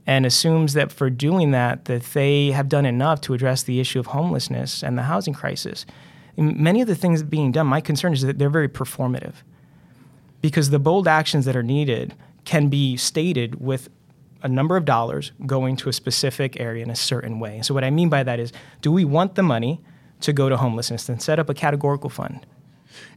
and 0.05 0.25
assumes 0.25 0.73
that 0.73 0.91
for 0.91 1.09
doing 1.09 1.51
that 1.51 1.85
that 1.85 2.03
they 2.13 2.51
have 2.51 2.69
done 2.69 2.85
enough 2.85 3.19
to 3.21 3.33
address 3.33 3.63
the 3.63 3.79
issue 3.79 3.99
of 3.99 4.07
homelessness 4.07 4.81
and 4.81 4.97
the 4.97 5.03
housing 5.03 5.33
crisis. 5.33 5.85
many 6.37 6.81
of 6.81 6.87
the 6.87 6.95
things 6.95 7.23
being 7.23 7.51
done, 7.51 7.67
my 7.67 7.81
concern 7.81 8.13
is 8.13 8.21
that 8.21 8.37
they're 8.37 8.49
very 8.49 8.69
performative 8.69 9.33
because 10.41 10.69
the 10.69 10.79
bold 10.79 11.07
actions 11.07 11.45
that 11.45 11.55
are 11.55 11.63
needed 11.63 12.15
can 12.45 12.69
be 12.69 12.95
stated 12.95 13.59
with 13.59 13.89
a 14.43 14.47
number 14.47 14.77
of 14.77 14.85
dollars 14.85 15.31
going 15.45 15.75
to 15.77 15.89
a 15.89 15.93
specific 15.93 16.59
area 16.59 16.83
in 16.83 16.89
a 16.89 16.95
certain 16.95 17.39
way. 17.39 17.61
So 17.61 17.73
what 17.73 17.83
I 17.83 17.89
mean 17.89 18.09
by 18.09 18.23
that 18.23 18.39
is, 18.39 18.51
do 18.81 18.91
we 18.91 19.05
want 19.05 19.35
the 19.35 19.43
money 19.43 19.81
to 20.21 20.33
go 20.33 20.49
to 20.49 20.57
homelessness? 20.57 21.05
Then 21.05 21.19
set 21.19 21.39
up 21.39 21.49
a 21.49 21.53
categorical 21.53 22.09
fund. 22.09 22.45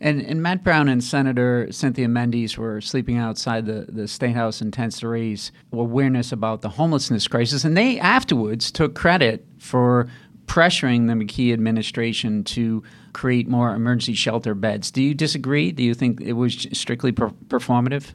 And, 0.01 0.21
and 0.21 0.43
Matt 0.43 0.63
Brown 0.63 0.89
and 0.89 1.03
Senator 1.03 1.69
Cynthia 1.71 2.09
Mendes 2.09 2.59
were 2.59 2.81
sleeping 2.81 3.17
outside 3.17 3.67
the, 3.67 3.87
the 3.89 4.07
State 4.09 4.35
House 4.35 4.61
in 4.61 4.71
tents 4.71 5.01
to 5.01 5.09
raise 5.09 5.53
awareness 5.73 6.33
about 6.33 6.61
the 6.63 6.69
homelessness 6.69 7.27
crisis. 7.29 7.65
And 7.65 7.77
they 7.77 7.99
afterwards 7.99 8.71
took 8.71 8.95
credit 8.95 9.47
for 9.59 10.09
pressuring 10.47 11.07
the 11.07 11.15
McKee 11.15 11.53
administration 11.53 12.43
to 12.43 12.83
create 13.13 13.49
more 13.49 13.73
emergency 13.75 14.15
shelter 14.15 14.55
beds. 14.55 14.91
Do 14.91 15.03
you 15.03 15.15
disagree? 15.15 15.71
Do 15.73 15.83
you 15.83 15.95
think 15.95 16.21
it 16.21 16.33
was 16.33 16.67
strictly 16.73 17.13
per- 17.13 17.31
performative? 17.47 18.13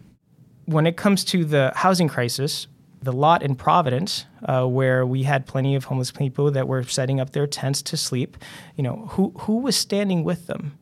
When 0.65 0.85
it 0.85 0.97
comes 0.97 1.23
to 1.25 1.45
the 1.45 1.71
housing 1.75 2.09
crisis, 2.09 2.67
the 3.05 3.13
lot 3.13 3.41
in 3.41 3.55
Providence, 3.55 4.25
uh, 4.43 4.65
where 4.65 5.05
we 5.05 5.23
had 5.23 5.45
plenty 5.45 5.75
of 5.75 5.85
homeless 5.85 6.11
people 6.11 6.51
that 6.51 6.67
were 6.67 6.83
setting 6.83 7.19
up 7.19 7.31
their 7.31 7.47
tents 7.47 7.81
to 7.83 7.97
sleep, 7.97 8.35
you 8.75 8.83
know, 8.83 9.07
who 9.11 9.31
who 9.41 9.59
was 9.59 9.75
standing 9.75 10.23
with 10.23 10.47
them? 10.47 10.77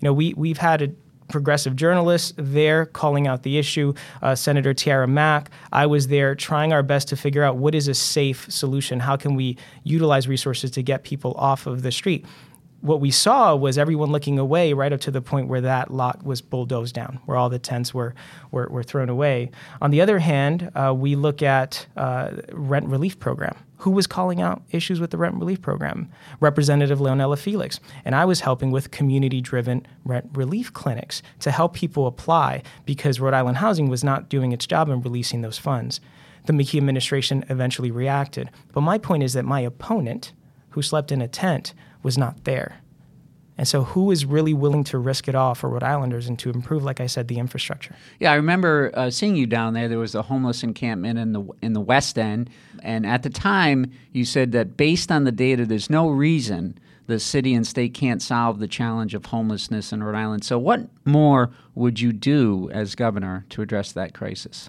You 0.00 0.06
know, 0.06 0.12
we 0.12 0.32
we've 0.34 0.58
had 0.58 0.80
a 0.82 0.88
progressive 1.28 1.74
journalists 1.74 2.32
there 2.36 2.86
calling 2.86 3.26
out 3.26 3.42
the 3.42 3.58
issue. 3.58 3.92
Uh, 4.22 4.34
Senator 4.34 4.72
Tiara 4.72 5.08
Mack, 5.08 5.50
I 5.72 5.86
was 5.86 6.06
there 6.06 6.36
trying 6.36 6.72
our 6.72 6.84
best 6.84 7.08
to 7.08 7.16
figure 7.16 7.42
out 7.42 7.56
what 7.56 7.74
is 7.74 7.88
a 7.88 7.94
safe 7.94 8.46
solution. 8.48 9.00
How 9.00 9.16
can 9.16 9.34
we 9.34 9.58
utilize 9.82 10.28
resources 10.28 10.70
to 10.72 10.82
get 10.82 11.02
people 11.02 11.34
off 11.36 11.66
of 11.66 11.82
the 11.82 11.90
street? 11.90 12.24
What 12.80 13.00
we 13.00 13.10
saw 13.10 13.54
was 13.56 13.78
everyone 13.78 14.12
looking 14.12 14.38
away 14.38 14.72
right 14.72 14.92
up 14.92 15.00
to 15.00 15.10
the 15.10 15.22
point 15.22 15.48
where 15.48 15.60
that 15.60 15.90
lot 15.90 16.24
was 16.24 16.40
bulldozed 16.40 16.94
down, 16.94 17.18
where 17.24 17.36
all 17.36 17.48
the 17.48 17.58
tents 17.58 17.92
were, 17.92 18.14
were, 18.50 18.68
were 18.70 18.82
thrown 18.82 19.08
away. 19.08 19.50
On 19.80 19.90
the 19.90 20.00
other 20.00 20.18
hand, 20.18 20.70
uh, 20.74 20.94
we 20.96 21.16
look 21.16 21.42
at 21.42 21.86
uh, 21.96 22.30
rent 22.52 22.86
relief 22.86 23.18
program. 23.18 23.56
Who 23.78 23.90
was 23.90 24.06
calling 24.06 24.40
out 24.40 24.62
issues 24.70 25.00
with 25.00 25.10
the 25.10 25.18
rent 25.18 25.36
relief 25.36 25.60
program? 25.60 26.10
Representative 26.40 26.98
Leonela 26.98 27.38
Felix. 27.38 27.78
And 28.04 28.14
I 28.14 28.24
was 28.24 28.40
helping 28.40 28.70
with 28.70 28.90
community 28.90 29.40
driven 29.40 29.86
rent 30.04 30.30
relief 30.32 30.72
clinics 30.72 31.22
to 31.40 31.50
help 31.50 31.74
people 31.74 32.06
apply 32.06 32.62
because 32.84 33.20
Rhode 33.20 33.34
Island 33.34 33.58
Housing 33.58 33.88
was 33.88 34.02
not 34.02 34.28
doing 34.28 34.52
its 34.52 34.66
job 34.66 34.88
in 34.88 35.02
releasing 35.02 35.42
those 35.42 35.58
funds. 35.58 36.00
The 36.46 36.52
McKee 36.52 36.78
administration 36.78 37.44
eventually 37.48 37.90
reacted. 37.90 38.50
But 38.72 38.80
my 38.82 38.98
point 38.98 39.22
is 39.22 39.34
that 39.34 39.44
my 39.44 39.60
opponent, 39.60 40.32
who 40.70 40.80
slept 40.80 41.12
in 41.12 41.20
a 41.20 41.28
tent, 41.28 41.74
was 42.06 42.16
not 42.16 42.44
there. 42.44 42.80
And 43.58 43.66
so, 43.66 43.82
who 43.82 44.10
is 44.10 44.24
really 44.24 44.54
willing 44.54 44.84
to 44.84 44.98
risk 44.98 45.28
it 45.28 45.34
all 45.34 45.54
for 45.54 45.68
Rhode 45.70 45.82
Islanders 45.82 46.28
and 46.28 46.38
to 46.40 46.50
improve, 46.50 46.84
like 46.84 47.00
I 47.00 47.06
said, 47.06 47.26
the 47.26 47.38
infrastructure? 47.38 47.96
Yeah, 48.20 48.30
I 48.32 48.34
remember 48.34 48.90
uh, 48.94 49.10
seeing 49.10 49.34
you 49.34 49.46
down 49.46 49.72
there. 49.72 49.88
There 49.88 49.98
was 49.98 50.14
a 50.14 50.22
homeless 50.22 50.62
encampment 50.62 51.18
in 51.18 51.32
the 51.32 51.42
in 51.62 51.72
the 51.72 51.80
West 51.80 52.18
End, 52.18 52.50
and 52.82 53.06
at 53.06 53.22
the 53.22 53.30
time, 53.30 53.90
you 54.12 54.24
said 54.24 54.52
that 54.52 54.76
based 54.76 55.10
on 55.10 55.24
the 55.24 55.32
data, 55.32 55.66
there's 55.66 55.90
no 55.90 56.08
reason 56.08 56.78
the 57.06 57.18
city 57.18 57.54
and 57.54 57.66
state 57.66 57.94
can't 57.94 58.20
solve 58.20 58.58
the 58.58 58.68
challenge 58.68 59.14
of 59.14 59.26
homelessness 59.26 59.92
in 59.92 60.02
Rhode 60.02 60.18
Island. 60.18 60.44
So, 60.44 60.58
what 60.58 60.88
more 61.04 61.50
would 61.74 61.98
you 61.98 62.12
do 62.12 62.68
as 62.72 62.94
governor 62.94 63.46
to 63.50 63.62
address 63.62 63.92
that 63.92 64.12
crisis? 64.12 64.68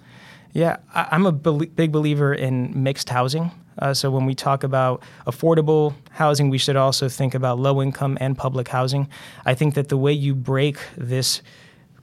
Yeah, 0.53 0.77
I'm 0.95 1.25
a 1.25 1.31
be- 1.31 1.67
big 1.67 1.91
believer 1.91 2.33
in 2.33 2.83
mixed 2.83 3.09
housing. 3.09 3.51
Uh, 3.79 3.93
so 3.93 4.09
when 4.09 4.25
we 4.25 4.33
talk 4.33 4.63
about 4.63 5.01
affordable 5.25 5.93
housing, 6.11 6.49
we 6.49 6.57
should 6.57 6.75
also 6.75 7.09
think 7.09 7.35
about 7.35 7.59
low 7.59 7.81
income 7.81 8.17
and 8.19 8.37
public 8.37 8.67
housing. 8.67 9.07
I 9.45 9.53
think 9.53 9.75
that 9.75 9.89
the 9.89 9.97
way 9.97 10.13
you 10.13 10.35
break 10.35 10.77
this 10.97 11.41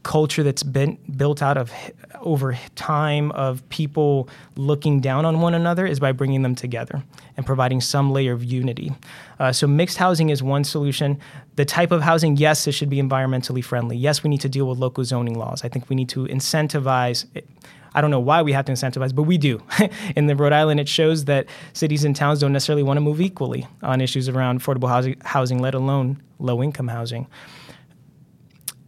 culture 0.05 0.43
that's 0.43 0.63
been 0.63 0.99
built 1.17 1.43
out 1.43 1.57
of 1.57 1.73
over 2.21 2.57
time 2.77 3.33
of 3.33 3.67
people 3.71 4.29
looking 4.55 5.01
down 5.01 5.25
on 5.25 5.41
one 5.41 5.55
another 5.55 5.87
is 5.87 5.99
by 5.99 6.13
bringing 6.13 6.43
them 6.43 6.55
together 6.55 7.03
and 7.37 7.45
providing 7.45 7.81
some 7.81 8.13
layer 8.13 8.33
of 8.33 8.45
unity. 8.45 8.93
Uh, 9.41 9.51
so 9.51 9.67
mixed 9.67 9.97
housing 9.97 10.29
is 10.29 10.43
one 10.43 10.63
solution. 10.63 11.19
The 11.57 11.65
type 11.65 11.91
of 11.91 12.03
housing, 12.03 12.37
yes, 12.37 12.67
it 12.67 12.73
should 12.73 12.91
be 12.91 13.03
environmentally 13.03 13.65
friendly. 13.65 13.97
Yes, 13.97 14.23
we 14.23 14.31
need 14.31 14.43
to 14.43 14.49
deal 14.49 14.69
with 14.69 14.79
local 14.79 15.05
zoning 15.05 15.39
laws. 15.39 15.65
I 15.65 15.69
think 15.69 15.89
we 15.89 15.97
need 15.97 16.11
to 16.11 16.27
incentivize. 16.27 17.27
It. 17.35 17.49
I 17.95 18.01
don't 18.01 18.11
know 18.11 18.21
why 18.21 18.43
we 18.43 18.53
have 18.53 18.65
to 18.67 18.73
incentivize, 18.73 19.15
but 19.15 19.23
we 19.23 19.39
do. 19.39 19.63
in 20.17 20.27
the 20.27 20.35
Rhode 20.35 20.53
Island, 20.53 20.81
it 20.81 20.89
shows 20.89 21.27
that 21.27 21.47
cities 21.73 22.05
and 22.05 22.15
towns 22.15 22.41
don't 22.41 22.53
necessarily 22.53 22.83
want 22.83 22.97
to 22.97 23.01
move 23.01 23.21
equally 23.21 23.67
on 23.83 24.01
issues 24.01 24.29
around 24.29 24.61
affordable 24.61 24.89
housing, 24.89 25.17
housing 25.25 25.61
let 25.61 25.75
alone 25.75 26.21
low 26.39 26.63
income 26.63 26.89
housing. 26.89 27.29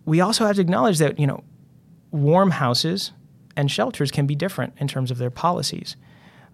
We 0.05 0.21
also 0.21 0.47
have 0.47 0.57
to 0.57 0.63
acknowledge 0.63 0.99
that, 0.99 1.19
you 1.19 1.27
know, 1.27 1.45
warm 2.11 2.51
houses 2.51 3.13
and 3.57 3.71
shelters 3.71 4.11
can 4.11 4.27
be 4.27 4.35
different 4.35 4.75
in 4.79 4.89
terms 4.89 5.11
of 5.11 5.19
their 5.19 5.31
policies. 5.31 5.97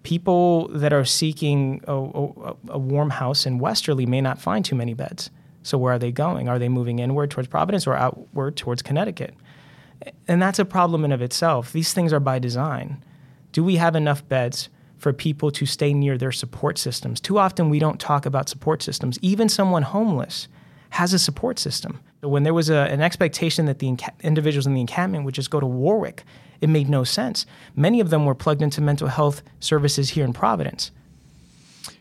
People 0.03 0.67
that 0.69 0.93
are 0.93 1.05
seeking 1.05 1.81
a, 1.87 1.93
a, 1.93 2.55
a 2.69 2.77
warm 2.77 3.09
house 3.09 3.45
in 3.45 3.57
Westerly 3.57 4.05
may 4.05 4.21
not 4.21 4.39
find 4.39 4.63
too 4.63 4.75
many 4.75 4.93
beds. 4.93 5.29
So 5.63 5.77
where 5.77 5.93
are 5.93 5.99
they 5.99 6.11
going? 6.11 6.49
Are 6.49 6.59
they 6.59 6.69
moving 6.69 6.99
inward 6.99 7.31
towards 7.31 7.47
Providence 7.47 7.87
or 7.87 7.95
outward 7.95 8.57
towards 8.57 8.81
Connecticut? 8.81 9.33
And 10.27 10.41
that's 10.41 10.59
a 10.59 10.65
problem 10.65 11.05
in 11.05 11.11
of 11.11 11.21
itself. 11.21 11.71
These 11.71 11.93
things 11.93 12.13
are 12.13 12.19
by 12.19 12.39
design. 12.39 13.03
Do 13.51 13.63
we 13.63 13.75
have 13.75 13.95
enough 13.95 14.27
beds 14.27 14.69
for 14.97 15.13
people 15.13 15.51
to 15.51 15.65
stay 15.65 15.93
near 15.93 16.17
their 16.17 16.31
support 16.31 16.77
systems? 16.77 17.19
Too 17.19 17.37
often 17.37 17.69
we 17.69 17.79
don't 17.79 17.99
talk 17.99 18.25
about 18.25 18.49
support 18.49 18.81
systems. 18.81 19.19
Even 19.21 19.49
someone 19.49 19.83
homeless 19.83 20.47
has 20.91 21.13
a 21.13 21.19
support 21.19 21.59
system. 21.59 21.99
When 22.21 22.43
there 22.43 22.53
was 22.53 22.69
a, 22.69 22.87
an 22.91 23.01
expectation 23.01 23.65
that 23.65 23.79
the 23.79 23.97
individuals 24.21 24.67
in 24.67 24.73
the 24.73 24.81
encampment 24.81 25.25
would 25.25 25.33
just 25.33 25.49
go 25.49 25.59
to 25.59 25.65
Warwick, 25.65 26.23
it 26.61 26.69
made 26.69 26.87
no 26.87 27.03
sense. 27.03 27.45
Many 27.75 27.99
of 27.99 28.09
them 28.09 28.25
were 28.25 28.35
plugged 28.35 28.61
into 28.61 28.79
mental 28.79 29.07
health 29.07 29.43
services 29.59 30.11
here 30.11 30.23
in 30.23 30.33
Providence. 30.33 30.91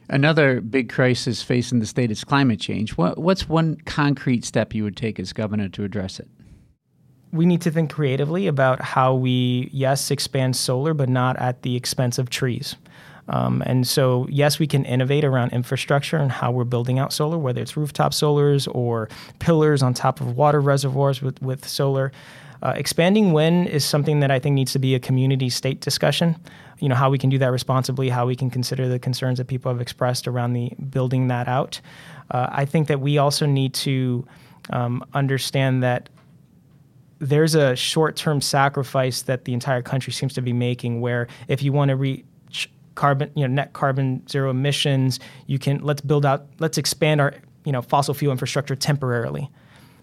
Another 0.09 0.61
big 0.61 0.91
crisis 0.91 1.43
facing 1.43 1.79
the 1.81 1.87
state 1.87 2.11
is 2.11 2.23
climate 2.23 2.61
change. 2.61 2.97
What, 2.97 3.19
what's 3.19 3.49
one 3.49 3.77
concrete 3.87 4.45
step 4.45 4.75
you 4.75 4.85
would 4.85 4.97
take 4.97 5.19
as 5.19 5.33
governor 5.33 5.69
to 5.71 5.85
address 5.85 6.21
it? 6.21 6.29
We 7.33 7.47
need 7.47 7.63
to 7.63 7.71
think 7.71 7.91
creatively 7.91 8.47
about 8.47 8.83
how 8.83 9.15
we, 9.15 9.71
yes, 9.73 10.11
expand 10.11 10.55
solar, 10.55 10.93
but 10.95 11.09
not 11.09 11.37
at 11.39 11.63
the 11.63 11.77
expense 11.77 12.19
of 12.19 12.29
trees. 12.29 12.77
Um, 13.29 13.63
and 13.65 13.87
so, 13.87 14.27
yes, 14.31 14.59
we 14.59 14.67
can 14.67 14.85
innovate 14.85 15.25
around 15.25 15.53
infrastructure 15.53 16.17
and 16.17 16.31
how 16.31 16.51
we're 16.51 16.65
building 16.65 16.99
out 16.99 17.13
solar, 17.13 17.39
whether 17.39 17.63
it's 17.63 17.77
rooftop 17.77 18.13
solars 18.13 18.69
or 18.75 19.09
pillars 19.39 19.83
on 19.83 19.95
top 19.95 20.21
of 20.21 20.37
water 20.37 20.61
reservoirs 20.61 21.23
with, 21.23 21.41
with 21.41 21.67
solar. 21.67 22.13
Uh, 22.63 22.75
expanding 22.77 23.33
wind 23.33 23.69
is 23.69 23.85
something 23.85 24.21
that 24.21 24.31
I 24.31 24.39
think 24.39 24.55
needs 24.55 24.73
to 24.73 24.79
be 24.79 24.95
a 24.95 25.01
community 25.01 25.49
state 25.49 25.81
discussion. 25.81 26.37
You 26.79 26.89
know, 26.89 26.95
how 26.95 27.11
we 27.11 27.19
can 27.19 27.31
do 27.31 27.39
that 27.39 27.51
responsibly, 27.51 28.09
how 28.09 28.27
we 28.27 28.37
can 28.37 28.51
consider 28.51 28.89
the 28.89 28.99
concerns 28.99 29.39
that 29.39 29.47
people 29.47 29.73
have 29.73 29.81
expressed 29.81 30.29
around 30.29 30.53
the 30.53 30.71
building 30.91 31.29
that 31.29 31.49
out. 31.49 31.81
Uh, 32.31 32.49
I 32.51 32.65
think 32.65 32.89
that 32.89 33.01
we 33.01 33.19
also 33.19 33.47
need 33.47 33.73
to 33.75 34.27
um, 34.71 35.05
understand 35.15 35.83
that 35.83 36.09
there's 37.23 37.55
a 37.55 37.77
short-term 37.77 38.41
sacrifice 38.41 39.23
that 39.23 39.45
the 39.45 39.55
entire 39.55 39.81
country 39.81 40.13
seems 40.13 40.35
to 40.35 40.43
be 40.43 40.53
making 40.53 41.01
where 41.01 41.29
if 41.47 41.63
you 41.63 41.73
want 41.73 41.89
to 41.89 41.97
reach 41.97 42.25
carbon 42.97 43.31
you 43.35 43.47
know 43.47 43.55
net 43.55 43.73
carbon 43.73 44.27
zero 44.29 44.51
emissions 44.51 45.19
you 45.47 45.59
can 45.59 45.79
let's 45.79 46.03
build 46.03 46.27
out 46.27 46.47
let's 46.59 46.77
expand 46.77 47.21
our 47.21 47.33
you 47.65 47.73
know 47.73 47.83
fossil 47.83 48.15
fuel 48.15 48.33
infrastructure 48.33 48.77
temporarily. 48.77 49.51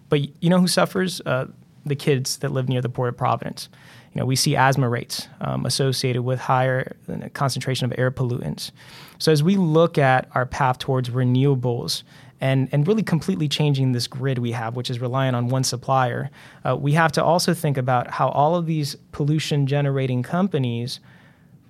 But 0.10 0.22
you 0.42 0.50
know 0.50 0.60
who 0.60 0.68
suffers? 0.68 1.22
Uh, 1.22 1.48
the 1.86 1.96
kids 1.96 2.38
that 2.38 2.52
live 2.52 2.68
near 2.68 2.82
the 2.82 2.90
port 2.90 3.10
of 3.10 3.18
providence. 3.18 3.70
You 4.14 4.20
know 4.20 4.26
we 4.26 4.36
see 4.36 4.56
asthma 4.56 4.90
rates 4.90 5.28
um, 5.42 5.66
associated 5.66 6.24
with 6.24 6.40
higher 6.40 6.96
concentration 7.34 7.86
of 7.86 7.98
air 7.98 8.12
pollutants. 8.12 8.72
So 9.18 9.32
as 9.32 9.44
we 9.44 9.56
look 9.56 9.98
at 9.98 10.28
our 10.34 10.46
path 10.46 10.80
towards 10.80 11.10
renewables 11.10 12.04
and, 12.42 12.70
and 12.72 12.88
really 12.88 13.04
completely 13.04 13.48
changing 13.48 13.92
this 13.92 14.08
grid 14.08 14.40
we 14.40 14.52
have, 14.52 14.76
which 14.76 14.90
is 14.90 15.00
relying 15.00 15.36
on 15.36 15.50
one 15.50 15.64
supplier. 15.64 16.30
Uh, 16.66 16.76
we 16.76 16.94
have 16.94 17.12
to 17.14 17.24
also 17.24 17.54
think 17.54 17.78
about 17.78 18.12
how 18.12 18.30
all 18.30 18.56
of 18.56 18.66
these 18.66 18.96
pollution 19.12 19.68
generating 19.68 20.24
companies 20.24 21.00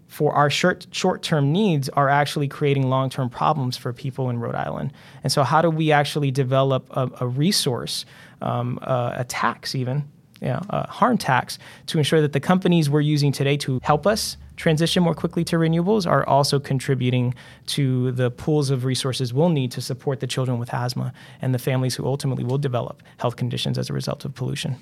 for 0.08 0.34
our 0.34 0.50
short 0.50 0.88
short 0.92 1.22
term 1.22 1.52
needs 1.52 1.88
are 1.90 2.10
actually 2.10 2.48
creating 2.48 2.90
long 2.90 3.10
term 3.10 3.30
problems 3.30 3.78
for 3.78 3.94
people 3.94 4.30
in 4.30 4.40
Rhode 4.40 4.56
Island. 4.56 4.92
And 5.24 5.32
so, 5.32 5.44
how 5.44 5.62
do 5.62 5.70
we 5.70 5.92
actually 5.92 6.32
develop 6.32 6.88
a, 6.90 7.10
a 7.22 7.28
resource, 7.28 8.06
um, 8.42 8.80
uh, 8.82 9.14
a 9.16 9.24
tax 9.24 9.76
even, 9.76 10.10
you 10.41 10.48
know, 10.48 10.62
a 10.69 10.89
harm 10.89 11.17
tax, 11.17 11.60
to 11.88 11.98
ensure 11.98 12.22
that 12.22 12.34
the 12.34 12.39
companies 12.39 12.89
we're 12.89 13.01
using 13.01 13.31
today 13.31 13.58
to 13.58 13.79
help 13.84 14.08
us 14.08 14.38
transition 14.60 15.01
more 15.01 15.15
quickly 15.15 15.43
to 15.46 15.55
renewables 15.55 16.05
are 16.05 16.27
also 16.27 16.60
contributing 16.60 17.34
to 17.65 18.12
the 18.12 18.29
pools 18.29 18.69
of 18.69 18.84
resources 18.84 19.34
we'll 19.34 19.50
need 19.50 19.72
to 19.72 19.81
support 19.81 20.19
the 20.19 20.27
children 20.27 20.60
with 20.60 20.74
asthma 20.74 21.13
and 21.41 21.53
the 21.53 21.60
families 21.60 21.96
who 21.96 22.05
ultimately 22.05 22.43
will 22.43 22.58
develop 22.58 23.01
health 23.17 23.38
conditions 23.38 23.77
as 23.77 23.89
a 23.89 23.93
result 23.93 24.25
of 24.25 24.36
pollution. 24.36 24.75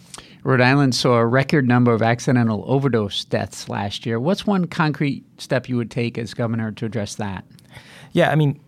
Rhode 0.44 0.62
Island 0.62 0.96
saw 0.96 1.18
a 1.18 1.26
record 1.26 1.68
number 1.68 1.94
of 1.94 2.02
accidental 2.02 2.64
overdose 2.68 3.24
deaths 3.26 3.70
last 3.70 4.06
year. 4.06 4.20
What's 4.20 4.48
one 4.48 4.66
concrete 4.66 5.24
step 5.40 5.70
you 5.70 5.78
would 5.78 5.92
take 5.92 6.18
as 6.18 6.34
governor 6.34 6.72
to 6.72 6.86
address 6.86 7.16
that? 7.16 7.46
Yeah, 8.14 8.32
I 8.32 8.36
mean, 8.36 8.60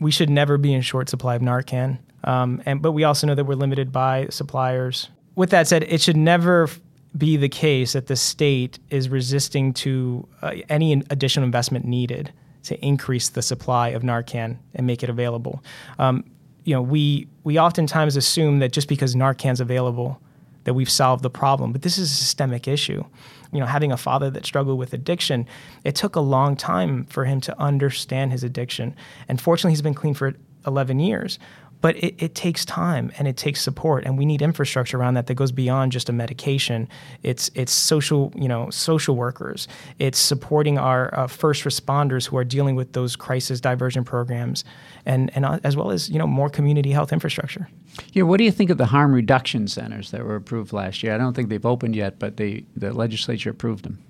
we 0.00 0.10
should 0.10 0.28
never 0.28 0.58
be 0.58 0.74
in 0.74 0.82
short 0.82 1.08
supply 1.08 1.34
of 1.34 1.42
Narcan. 1.42 1.98
Um, 2.24 2.62
and 2.66 2.82
but 2.82 2.92
we 2.92 3.04
also 3.04 3.26
know 3.26 3.34
that 3.34 3.44
we're 3.44 3.54
limited 3.54 3.92
by 3.92 4.26
suppliers. 4.30 5.08
With 5.38 5.50
that 5.50 5.68
said, 5.68 5.84
it 5.84 6.00
should 6.00 6.16
never 6.16 6.68
be 7.16 7.36
the 7.36 7.48
case 7.48 7.92
that 7.92 8.08
the 8.08 8.16
state 8.16 8.80
is 8.90 9.08
resisting 9.08 9.72
to 9.74 10.26
uh, 10.42 10.54
any 10.68 10.94
additional 11.10 11.44
investment 11.44 11.84
needed 11.84 12.32
to 12.64 12.84
increase 12.84 13.28
the 13.28 13.40
supply 13.40 13.90
of 13.90 14.02
Narcan 14.02 14.56
and 14.74 14.84
make 14.84 15.04
it 15.04 15.08
available. 15.08 15.62
Um, 16.00 16.28
you 16.64 16.74
know, 16.74 16.82
we 16.82 17.28
we 17.44 17.56
oftentimes 17.56 18.16
assume 18.16 18.58
that 18.58 18.72
just 18.72 18.88
because 18.88 19.14
Narcan's 19.14 19.60
available, 19.60 20.20
that 20.64 20.74
we've 20.74 20.90
solved 20.90 21.22
the 21.22 21.30
problem. 21.30 21.70
But 21.70 21.82
this 21.82 21.98
is 21.98 22.10
a 22.10 22.14
systemic 22.16 22.66
issue. 22.66 23.04
You 23.52 23.60
know, 23.60 23.66
having 23.66 23.92
a 23.92 23.96
father 23.96 24.30
that 24.30 24.44
struggled 24.44 24.76
with 24.76 24.92
addiction, 24.92 25.46
it 25.84 25.94
took 25.94 26.16
a 26.16 26.20
long 26.20 26.56
time 26.56 27.04
for 27.04 27.26
him 27.26 27.40
to 27.42 27.56
understand 27.60 28.32
his 28.32 28.42
addiction. 28.42 28.92
And 29.28 29.40
fortunately, 29.40 29.70
he's 29.70 29.82
been 29.82 29.94
clean 29.94 30.14
for 30.14 30.34
11 30.66 30.98
years 30.98 31.38
but 31.80 31.96
it, 31.96 32.14
it, 32.18 32.34
takes 32.34 32.64
time 32.64 33.12
and 33.18 33.28
it 33.28 33.36
takes 33.36 33.60
support 33.60 34.04
and 34.04 34.18
we 34.18 34.26
need 34.26 34.42
infrastructure 34.42 34.98
around 34.98 35.14
that 35.14 35.26
that 35.26 35.34
goes 35.34 35.52
beyond 35.52 35.92
just 35.92 36.08
a 36.08 36.12
medication. 36.12 36.88
It's 37.22 37.50
it's 37.54 37.72
social 37.72 38.32
you 38.34 38.48
know 38.48 38.70
social 38.70 39.16
workers. 39.16 39.68
It's 39.98 40.18
supporting 40.18 40.78
our 40.78 41.16
uh, 41.18 41.26
first 41.26 41.64
responders 41.64 42.26
who 42.26 42.36
are 42.36 42.44
dealing 42.44 42.74
with 42.74 42.92
those 42.92 43.16
crisis 43.16 43.60
diversion 43.60 44.04
programs 44.04 44.64
and 45.06 45.30
and 45.34 45.44
uh, 45.44 45.58
as 45.64 45.76
well 45.76 45.90
as 45.90 46.08
you 46.10 46.18
know 46.18 46.26
more 46.26 46.50
community 46.50 46.90
health 46.90 47.12
infrastructure. 47.12 47.68
Yeah 48.12 48.24
what 48.24 48.38
do 48.38 48.44
you 48.44 48.52
think 48.52 48.70
of 48.70 48.78
the 48.78 48.86
harm 48.86 49.12
reduction 49.12 49.68
centers 49.68 50.10
that 50.10 50.24
were 50.24 50.36
approved 50.36 50.72
last 50.72 51.02
year? 51.02 51.14
I 51.14 51.18
don't 51.18 51.34
think 51.34 51.48
they've 51.48 51.66
opened 51.66 51.94
yet 51.94 52.18
but 52.18 52.36
they 52.36 52.64
the 52.76 52.92
legislature 52.92 53.50
approved 53.50 53.84
them. 53.84 54.02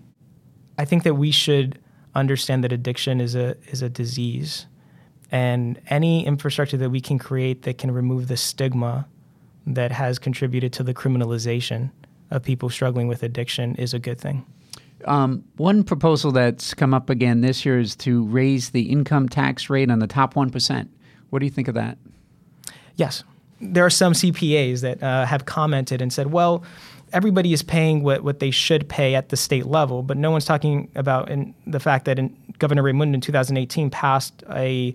I 0.78 0.84
think 0.84 1.02
that 1.02 1.14
we 1.14 1.30
should 1.32 1.78
understand 2.14 2.64
that 2.64 2.72
addiction 2.72 3.20
is 3.20 3.34
a 3.34 3.56
is 3.70 3.82
a 3.82 3.88
disease 3.88 4.66
and 5.30 5.80
any 5.88 6.26
infrastructure 6.26 6.76
that 6.76 6.90
we 6.90 7.00
can 7.00 7.18
create 7.18 7.62
that 7.62 7.78
can 7.78 7.90
remove 7.90 8.28
the 8.28 8.36
stigma 8.36 9.06
that 9.66 9.92
has 9.92 10.18
contributed 10.18 10.72
to 10.74 10.82
the 10.82 10.94
criminalization 10.94 11.90
of 12.30 12.42
people 12.42 12.70
struggling 12.70 13.08
with 13.08 13.22
addiction 13.22 13.74
is 13.76 13.92
a 13.92 13.98
good 13.98 14.18
thing. 14.20 14.46
Um, 15.04 15.44
one 15.56 15.84
proposal 15.84 16.32
that's 16.32 16.74
come 16.74 16.92
up 16.92 17.08
again 17.08 17.40
this 17.40 17.64
year 17.64 17.78
is 17.78 17.94
to 17.96 18.24
raise 18.24 18.70
the 18.70 18.90
income 18.90 19.28
tax 19.28 19.70
rate 19.70 19.90
on 19.90 20.00
the 20.00 20.06
top 20.06 20.34
1%. 20.34 20.88
What 21.30 21.38
do 21.38 21.44
you 21.44 21.50
think 21.50 21.68
of 21.68 21.74
that? 21.74 21.98
Yes. 22.96 23.22
There 23.60 23.84
are 23.84 23.90
some 23.90 24.12
CPAs 24.12 24.80
that 24.80 25.02
uh, 25.02 25.24
have 25.26 25.44
commented 25.44 26.00
and 26.00 26.12
said, 26.12 26.28
well, 26.28 26.64
everybody 27.12 27.52
is 27.52 27.62
paying 27.62 28.02
what, 28.02 28.22
what 28.22 28.40
they 28.40 28.50
should 28.50 28.88
pay 28.88 29.14
at 29.14 29.28
the 29.28 29.36
state 29.36 29.66
level, 29.66 30.02
but 30.02 30.16
no 30.16 30.30
one's 30.30 30.44
talking 30.44 30.90
about 30.94 31.30
in 31.30 31.54
the 31.66 31.80
fact 31.80 32.04
that 32.04 32.18
in, 32.18 32.36
Governor 32.58 32.82
Raimondo 32.82 33.14
in 33.14 33.20
2018 33.20 33.90
passed 33.90 34.42
a, 34.50 34.94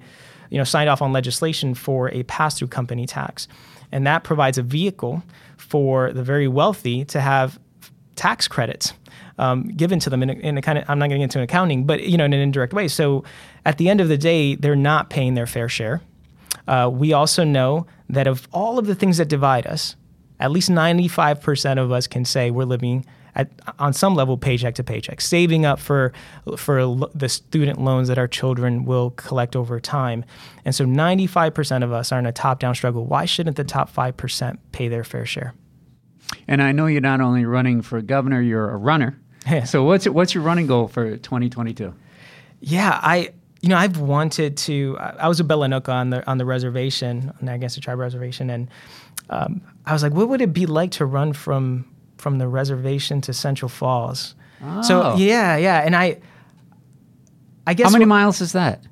you 0.50 0.58
know, 0.58 0.64
signed 0.64 0.90
off 0.90 1.02
on 1.02 1.14
legislation 1.14 1.74
for 1.74 2.10
a 2.10 2.24
pass-through 2.24 2.68
company 2.68 3.06
tax, 3.06 3.48
and 3.92 4.06
that 4.06 4.24
provides 4.24 4.58
a 4.58 4.64
vehicle 4.64 5.24
for 5.58 6.12
the 6.14 6.24
very 6.24 6.48
wealthy 6.48 7.06
to 7.06 7.22
have 7.22 7.60
tax 8.16 8.48
credits 8.48 8.94
um, 9.38 9.68
given 9.70 10.00
to 10.00 10.10
them 10.10 10.24
in 10.24 10.30
a, 10.30 10.34
in 10.34 10.58
a, 10.58 10.62
kind 10.62 10.78
of 10.78 10.86
I'm 10.88 11.00
not 11.00 11.10
getting 11.10 11.22
into 11.22 11.42
accounting, 11.42 11.86
but 11.86 12.04
you 12.04 12.18
know 12.18 12.26
in 12.26 12.34
an 12.34 12.40
indirect 12.40 12.74
way. 12.74 12.88
So 12.88 13.24
at 13.66 13.78
the 13.78 13.90
end 13.90 14.02
of 14.02 14.08
the 14.08 14.18
day, 14.18 14.56
they're 14.56 14.76
not 14.76 15.10
paying 15.10 15.34
their 15.34 15.48
fair 15.48 15.70
share. 15.70 16.02
Uh, 16.68 16.90
we 16.92 17.14
also 17.14 17.44
know 17.44 17.86
that 18.10 18.28
of 18.28 18.48
all 18.52 18.78
of 18.78 18.86
the 18.86 18.96
things 18.96 19.18
that 19.18 19.28
divide 19.28 19.68
us, 19.68 19.96
at 20.40 20.52
least 20.52 20.70
95% 20.70 21.80
of 21.80 21.92
us 21.92 22.08
can 22.08 22.26
say 22.26 22.52
we're 22.52 22.66
living 22.66 23.06
at, 23.36 23.50
on 23.80 23.94
some 23.94 24.16
level 24.16 24.38
paycheck 24.38 24.76
to 24.76 24.84
paycheck, 24.84 25.22
saving 25.22 25.66
up 25.66 25.80
for 25.80 26.14
for 26.58 26.96
the 27.16 27.30
student 27.30 27.82
loans 27.82 28.08
that 28.08 28.18
our 28.18 28.28
children 28.28 28.86
will 28.86 29.12
collect 29.12 29.56
over 29.56 29.80
time. 29.80 30.24
And 30.66 30.76
so 30.76 30.86
95% 30.86 31.84
of 31.84 31.92
us 31.92 32.12
are 32.12 32.20
in 32.20 32.26
a 32.26 32.32
top-down 32.32 32.76
struggle. 32.76 33.06
Why 33.06 33.26
shouldn't 33.26 33.58
the 33.58 33.64
top 33.64 33.92
5% 33.92 34.58
pay 34.72 34.88
their 34.88 35.04
fair 35.04 35.26
share? 35.26 35.54
And 36.48 36.62
I 36.62 36.72
know 36.72 36.86
you're 36.88 37.02
not 37.02 37.22
only 37.22 37.46
running 37.46 37.82
for 37.82 38.02
governor, 38.02 38.42
you're 38.42 38.70
a 38.70 38.78
runner. 38.78 39.20
So 39.66 39.84
what's 39.84 40.08
what's 40.08 40.34
your 40.34 40.44
running 40.44 40.68
goal 40.68 40.88
for 40.88 41.18
2022? 41.18 41.94
Yeah, 42.62 42.98
I 43.02 43.34
you 43.62 43.70
know 43.70 43.78
I've 43.78 44.00
wanted 44.00 44.56
to. 44.58 44.98
I 45.00 45.28
was 45.28 45.40
a 45.40 45.44
Belanuka 45.44 45.90
on 45.90 46.12
the 46.12 46.26
on 46.30 46.38
the 46.38 46.46
reservation, 46.46 47.30
on 47.30 47.36
the 47.40 47.46
Narragansett 47.46 47.84
Tribe 47.84 48.00
Reservation, 48.00 48.50
and 48.50 48.70
um, 49.30 49.62
I 49.86 49.94
was 49.94 50.04
like, 50.04 50.14
what 50.14 50.30
would 50.30 50.42
it 50.42 50.54
be 50.54 50.66
like 50.66 50.92
to 50.92 51.06
run 51.06 51.34
from 51.34 51.86
from 52.18 52.38
the 52.38 52.48
reservation 52.48 53.22
to 53.22 53.34
Central 53.34 53.70
Falls? 53.70 54.36
Oh. 54.64 54.82
So 54.82 55.16
yeah, 55.16 55.58
yeah, 55.58 55.80
and 55.80 55.96
I, 55.96 56.20
I 57.68 57.74
guess 57.74 57.88
how 57.88 57.92
many 57.92 58.06
what, 58.06 58.10
miles 58.10 58.42
is 58.42 58.54
that? 58.54 58.84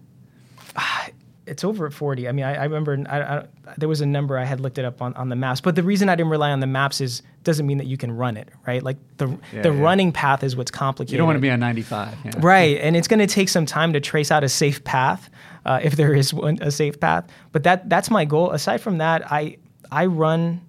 It's 1.47 1.65
over 1.65 1.85
at 1.85 1.91
forty. 1.91 2.29
I 2.29 2.31
mean, 2.31 2.45
I, 2.45 2.53
I 2.55 2.63
remember 2.63 3.03
I, 3.09 3.19
I, 3.19 3.45
there 3.75 3.89
was 3.89 3.99
a 3.99 4.05
number 4.05 4.37
I 4.37 4.45
had 4.45 4.61
looked 4.61 4.77
it 4.77 4.85
up 4.85 5.01
on, 5.01 5.13
on 5.15 5.27
the 5.27 5.35
maps, 5.35 5.59
but 5.59 5.75
the 5.75 5.83
reason 5.83 6.07
I 6.07 6.15
didn't 6.15 6.29
rely 6.29 6.51
on 6.51 6.61
the 6.61 6.67
maps 6.67 7.01
is 7.01 7.23
doesn't 7.43 7.65
mean 7.67 7.77
that 7.79 7.87
you 7.87 7.97
can 7.97 8.15
run 8.15 8.37
it, 8.37 8.47
right? 8.65 8.81
Like 8.81 8.95
the 9.17 9.27
yeah, 9.51 9.63
the 9.63 9.73
yeah. 9.73 9.81
running 9.81 10.13
path 10.13 10.43
is 10.43 10.55
what's 10.55 10.71
complicated. 10.71 11.11
You 11.11 11.17
don't 11.17 11.27
want 11.27 11.35
to 11.37 11.41
be 11.41 11.49
on 11.49 11.59
ninety 11.59 11.81
five, 11.81 12.15
yeah. 12.23 12.31
right? 12.37 12.77
And 12.79 12.95
it's 12.95 13.07
going 13.09 13.19
to 13.19 13.27
take 13.27 13.49
some 13.49 13.65
time 13.65 13.91
to 13.91 13.99
trace 13.99 14.31
out 14.31 14.45
a 14.45 14.49
safe 14.49 14.81
path, 14.85 15.29
uh, 15.65 15.81
if 15.83 15.97
there 15.97 16.13
is 16.13 16.33
one, 16.33 16.57
a 16.61 16.71
safe 16.71 16.97
path. 17.01 17.27
But 17.51 17.63
that 17.63 17.89
that's 17.89 18.09
my 18.09 18.23
goal. 18.23 18.51
Aside 18.51 18.79
from 18.79 18.99
that, 18.99 19.29
I 19.29 19.57
I 19.91 20.06
run 20.06 20.62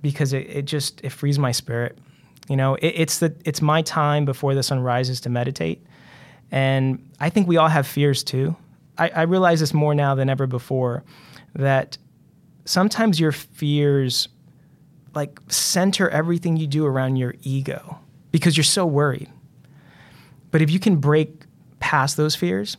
because 0.00 0.32
it, 0.32 0.48
it 0.48 0.64
just 0.64 1.00
it 1.02 1.10
frees 1.10 1.38
my 1.38 1.52
spirit. 1.52 1.98
You 2.48 2.56
know, 2.56 2.74
it, 2.74 2.88
it's 2.88 3.18
the 3.18 3.34
it's 3.44 3.62
my 3.62 3.82
time 3.82 4.24
before 4.24 4.54
the 4.54 4.62
sun 4.62 4.80
rises 4.80 5.20
to 5.22 5.30
meditate, 5.30 5.84
and 6.50 7.08
I 7.20 7.30
think 7.30 7.46
we 7.46 7.56
all 7.56 7.68
have 7.68 7.86
fears 7.86 8.24
too. 8.24 8.56
I, 8.98 9.08
I 9.08 9.22
realize 9.22 9.60
this 9.60 9.72
more 9.72 9.94
now 9.94 10.14
than 10.14 10.28
ever 10.28 10.46
before 10.46 11.04
that 11.54 11.96
sometimes 12.64 13.18
your 13.18 13.32
fears 13.32 14.28
like 15.14 15.38
center 15.48 16.08
everything 16.08 16.56
you 16.56 16.66
do 16.66 16.86
around 16.86 17.16
your 17.16 17.34
ego 17.42 17.98
because 18.30 18.56
you're 18.56 18.64
so 18.64 18.86
worried. 18.86 19.30
But 20.50 20.62
if 20.62 20.70
you 20.70 20.78
can 20.78 20.96
break 20.96 21.44
past 21.80 22.16
those 22.16 22.34
fears, 22.34 22.76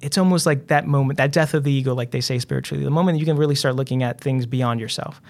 it's 0.00 0.18
almost 0.18 0.46
like 0.46 0.66
that 0.68 0.86
moment, 0.86 1.16
that 1.18 1.32
death 1.32 1.54
of 1.54 1.64
the 1.64 1.72
ego, 1.72 1.94
like 1.94 2.10
they 2.10 2.20
say 2.20 2.38
spiritually, 2.38 2.84
the 2.84 2.90
moment 2.90 3.18
you 3.18 3.24
can 3.24 3.36
really 3.36 3.54
start 3.54 3.76
looking 3.76 4.02
at 4.02 4.20
things 4.20 4.46
beyond 4.46 4.80
yourself. 4.80 5.20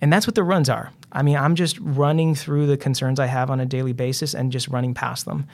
And 0.00 0.12
that's 0.12 0.26
what 0.26 0.34
the 0.34 0.42
runs 0.42 0.68
are. 0.68 0.92
I 1.12 1.22
mean, 1.22 1.36
I'm 1.36 1.54
just 1.54 1.78
running 1.80 2.34
through 2.34 2.66
the 2.66 2.76
concerns 2.76 3.18
I 3.18 3.26
have 3.26 3.50
on 3.50 3.60
a 3.60 3.66
daily 3.66 3.92
basis 3.92 4.34
and 4.34 4.52
just 4.52 4.68
running 4.68 4.94
past 4.94 5.24
them 5.24 5.46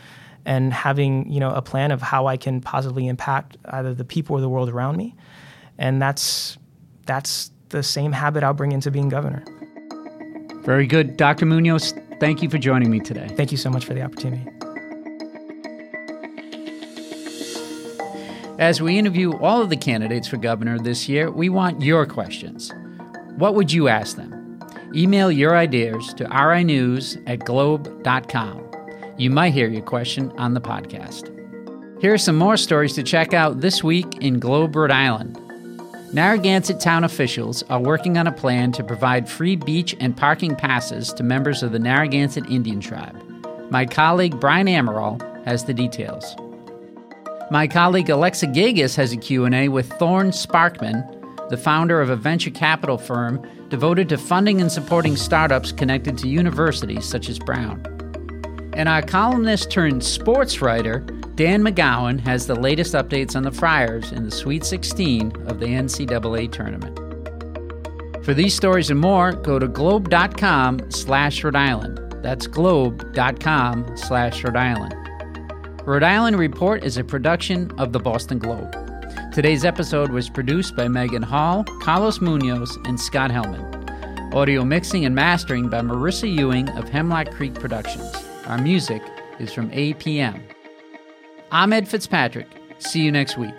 and 0.45 0.73
having, 0.73 1.31
you 1.31 1.39
know, 1.39 1.51
a 1.51 1.63
plan 1.63 1.93
of 1.93 2.03
how 2.03 2.27
I 2.27 2.37
can 2.37 2.61
positively 2.61 3.07
impact 3.07 3.57
either 3.67 3.95
the 3.95 4.05
people 4.05 4.37
or 4.37 4.41
the 4.41 4.49
world 4.49 4.69
around 4.69 4.97
me. 4.97 5.15
And 5.79 6.03
that's 6.03 6.59
that's 7.07 7.51
the 7.69 7.83
same 7.83 8.13
habit 8.13 8.43
I'll 8.43 8.55
bring 8.55 8.73
into 8.73 8.91
being 8.91 9.09
governor. 9.09 9.45
Very 10.65 10.87
good. 10.87 11.17
Dr. 11.17 11.47
Munoz, 11.47 11.95
thank 12.21 12.43
you 12.43 12.49
for 12.49 12.59
joining 12.59 12.91
me 12.91 13.01
today. 13.01 13.29
Thank 13.37 13.51
you 13.51 13.59
so 13.59 13.71
much 13.71 13.85
for 13.85 13.95
the 13.95 14.03
opportunity. 14.03 14.47
As 18.62 18.81
we 18.81 18.96
interview 18.96 19.37
all 19.38 19.61
of 19.61 19.70
the 19.70 19.77
candidates 19.77 20.29
for 20.29 20.37
governor 20.37 20.79
this 20.79 21.09
year, 21.09 21.33
we 21.33 21.48
want 21.48 21.83
your 21.83 22.07
questions. 22.07 22.72
What 23.35 23.57
would 23.57 23.72
you 23.72 23.88
ask 23.88 24.16
them? 24.16 24.61
Email 24.94 25.33
your 25.33 25.57
ideas 25.57 26.14
to 26.14 26.27
rinews 26.27 27.20
at 27.27 27.44
globe.com. 27.44 28.64
You 29.18 29.31
might 29.31 29.53
hear 29.53 29.66
your 29.66 29.83
question 29.83 30.31
on 30.38 30.55
the 30.55 30.61
podcast. 30.61 31.29
Here 32.01 32.14
are 32.14 32.18
some 32.18 32.37
more 32.37 32.57
stories 32.57 32.94
to 32.94 33.03
check 33.03 33.35
out 33.35 33.61
this 33.62 33.83
week 33.83 34.18
in 34.18 34.38
Globe, 34.38 34.77
Rhode 34.77 34.92
Island. 34.92 35.40
Narragansett 36.12 36.79
town 36.79 37.03
officials 37.03 37.64
are 37.64 37.81
working 37.81 38.16
on 38.16 38.29
a 38.29 38.33
plan 38.33 38.70
to 38.72 38.85
provide 38.85 39.29
free 39.29 39.57
beach 39.57 39.96
and 39.98 40.16
parking 40.16 40.55
passes 40.55 41.12
to 41.14 41.25
members 41.25 41.64
of 41.64 41.72
the 41.72 41.81
Narragansett 41.81 42.48
Indian 42.48 42.79
Tribe. 42.79 43.20
My 43.72 43.87
colleague 43.87 44.38
Brian 44.38 44.68
Amaral 44.68 45.20
has 45.46 45.64
the 45.64 45.75
details. 45.75 46.37
My 47.53 47.69
colleague 47.69 48.09
Alexa 48.09 48.47
Gagosz 48.47 48.97
has 48.97 49.12
a 49.12 49.17
Q&A 49.19 49.69
with 49.69 49.93
Thorne 49.99 50.31
Sparkman, 50.31 51.07
the 51.51 51.59
founder 51.59 52.01
of 52.01 52.09
a 52.09 52.17
venture 52.17 52.51
capital 52.51 52.97
firm 52.97 53.47
devoted 53.69 54.09
to 54.09 54.17
funding 54.17 54.62
and 54.62 54.73
supporting 54.73 55.17
startups 55.17 55.71
connected 55.71 56.17
to 56.17 56.29
universities 56.29 57.05
such 57.05 57.29
as 57.29 57.38
Brown. 57.38 57.83
And 58.73 58.88
our 58.88 59.03
columnist 59.03 59.71
turned 59.71 60.03
sports 60.03 60.62
writer, 60.62 61.01
Dan 61.35 61.62
McGowan, 61.62 62.19
has 62.21 62.47
the 62.47 62.55
latest 62.55 62.95
updates 62.95 63.37
on 63.37 63.43
the 63.43 63.53
Friars 63.53 64.12
in 64.12 64.25
the 64.25 64.31
Sweet 64.31 64.65
16 64.65 65.31
of 65.47 65.61
the 65.61 65.67
NCAA 65.67 66.51
tournament. 66.51 66.99
For 68.25 68.33
these 68.33 68.55
stories 68.55 68.88
and 68.88 68.99
more, 68.99 69.33
go 69.33 69.59
to 69.59 69.69
globe.com 69.69 70.91
slash 70.91 71.45
Rhode 71.45 71.57
Island. 71.57 72.01
That's 72.23 72.47
globe.com 72.47 73.95
slash 73.99 74.43
Rhode 74.43 74.57
Island. 74.57 75.02
Rhode 75.85 76.05
Island 76.05 76.38
Report 76.38 76.85
is 76.85 76.97
a 76.97 77.03
production 77.03 77.73
of 77.77 77.92
the 77.92 77.99
Boston 77.99 78.38
Globe. 78.38 78.73
Today's 79.33 79.64
episode 79.64 80.12
was 80.12 80.31
produced 80.31 80.77
by 80.77 80.87
Megan 80.87 81.25
Hall, 81.25 81.64
Carlos 81.83 82.21
Munoz, 82.21 82.79
and 82.85 83.01
Scott 83.01 83.33
Helman. 83.33 83.64
Audio 84.33 84.64
mixing 84.64 85.05
and 85.05 85.16
mastering 85.16 85.68
by 85.68 85.81
Marissa 85.81 86.33
Ewing 86.33 86.68
of 86.79 86.88
Hemlock 86.88 87.33
Creek 87.33 87.55
Productions. 87.55 88.14
Our 88.47 88.59
music 88.59 89.03
is 89.40 89.53
from 89.53 89.71
APM. 89.71 90.40
I'm 91.51 91.73
Ed 91.73 91.88
Fitzpatrick. 91.88 92.47
See 92.79 93.03
you 93.03 93.11
next 93.11 93.37
week. 93.37 93.59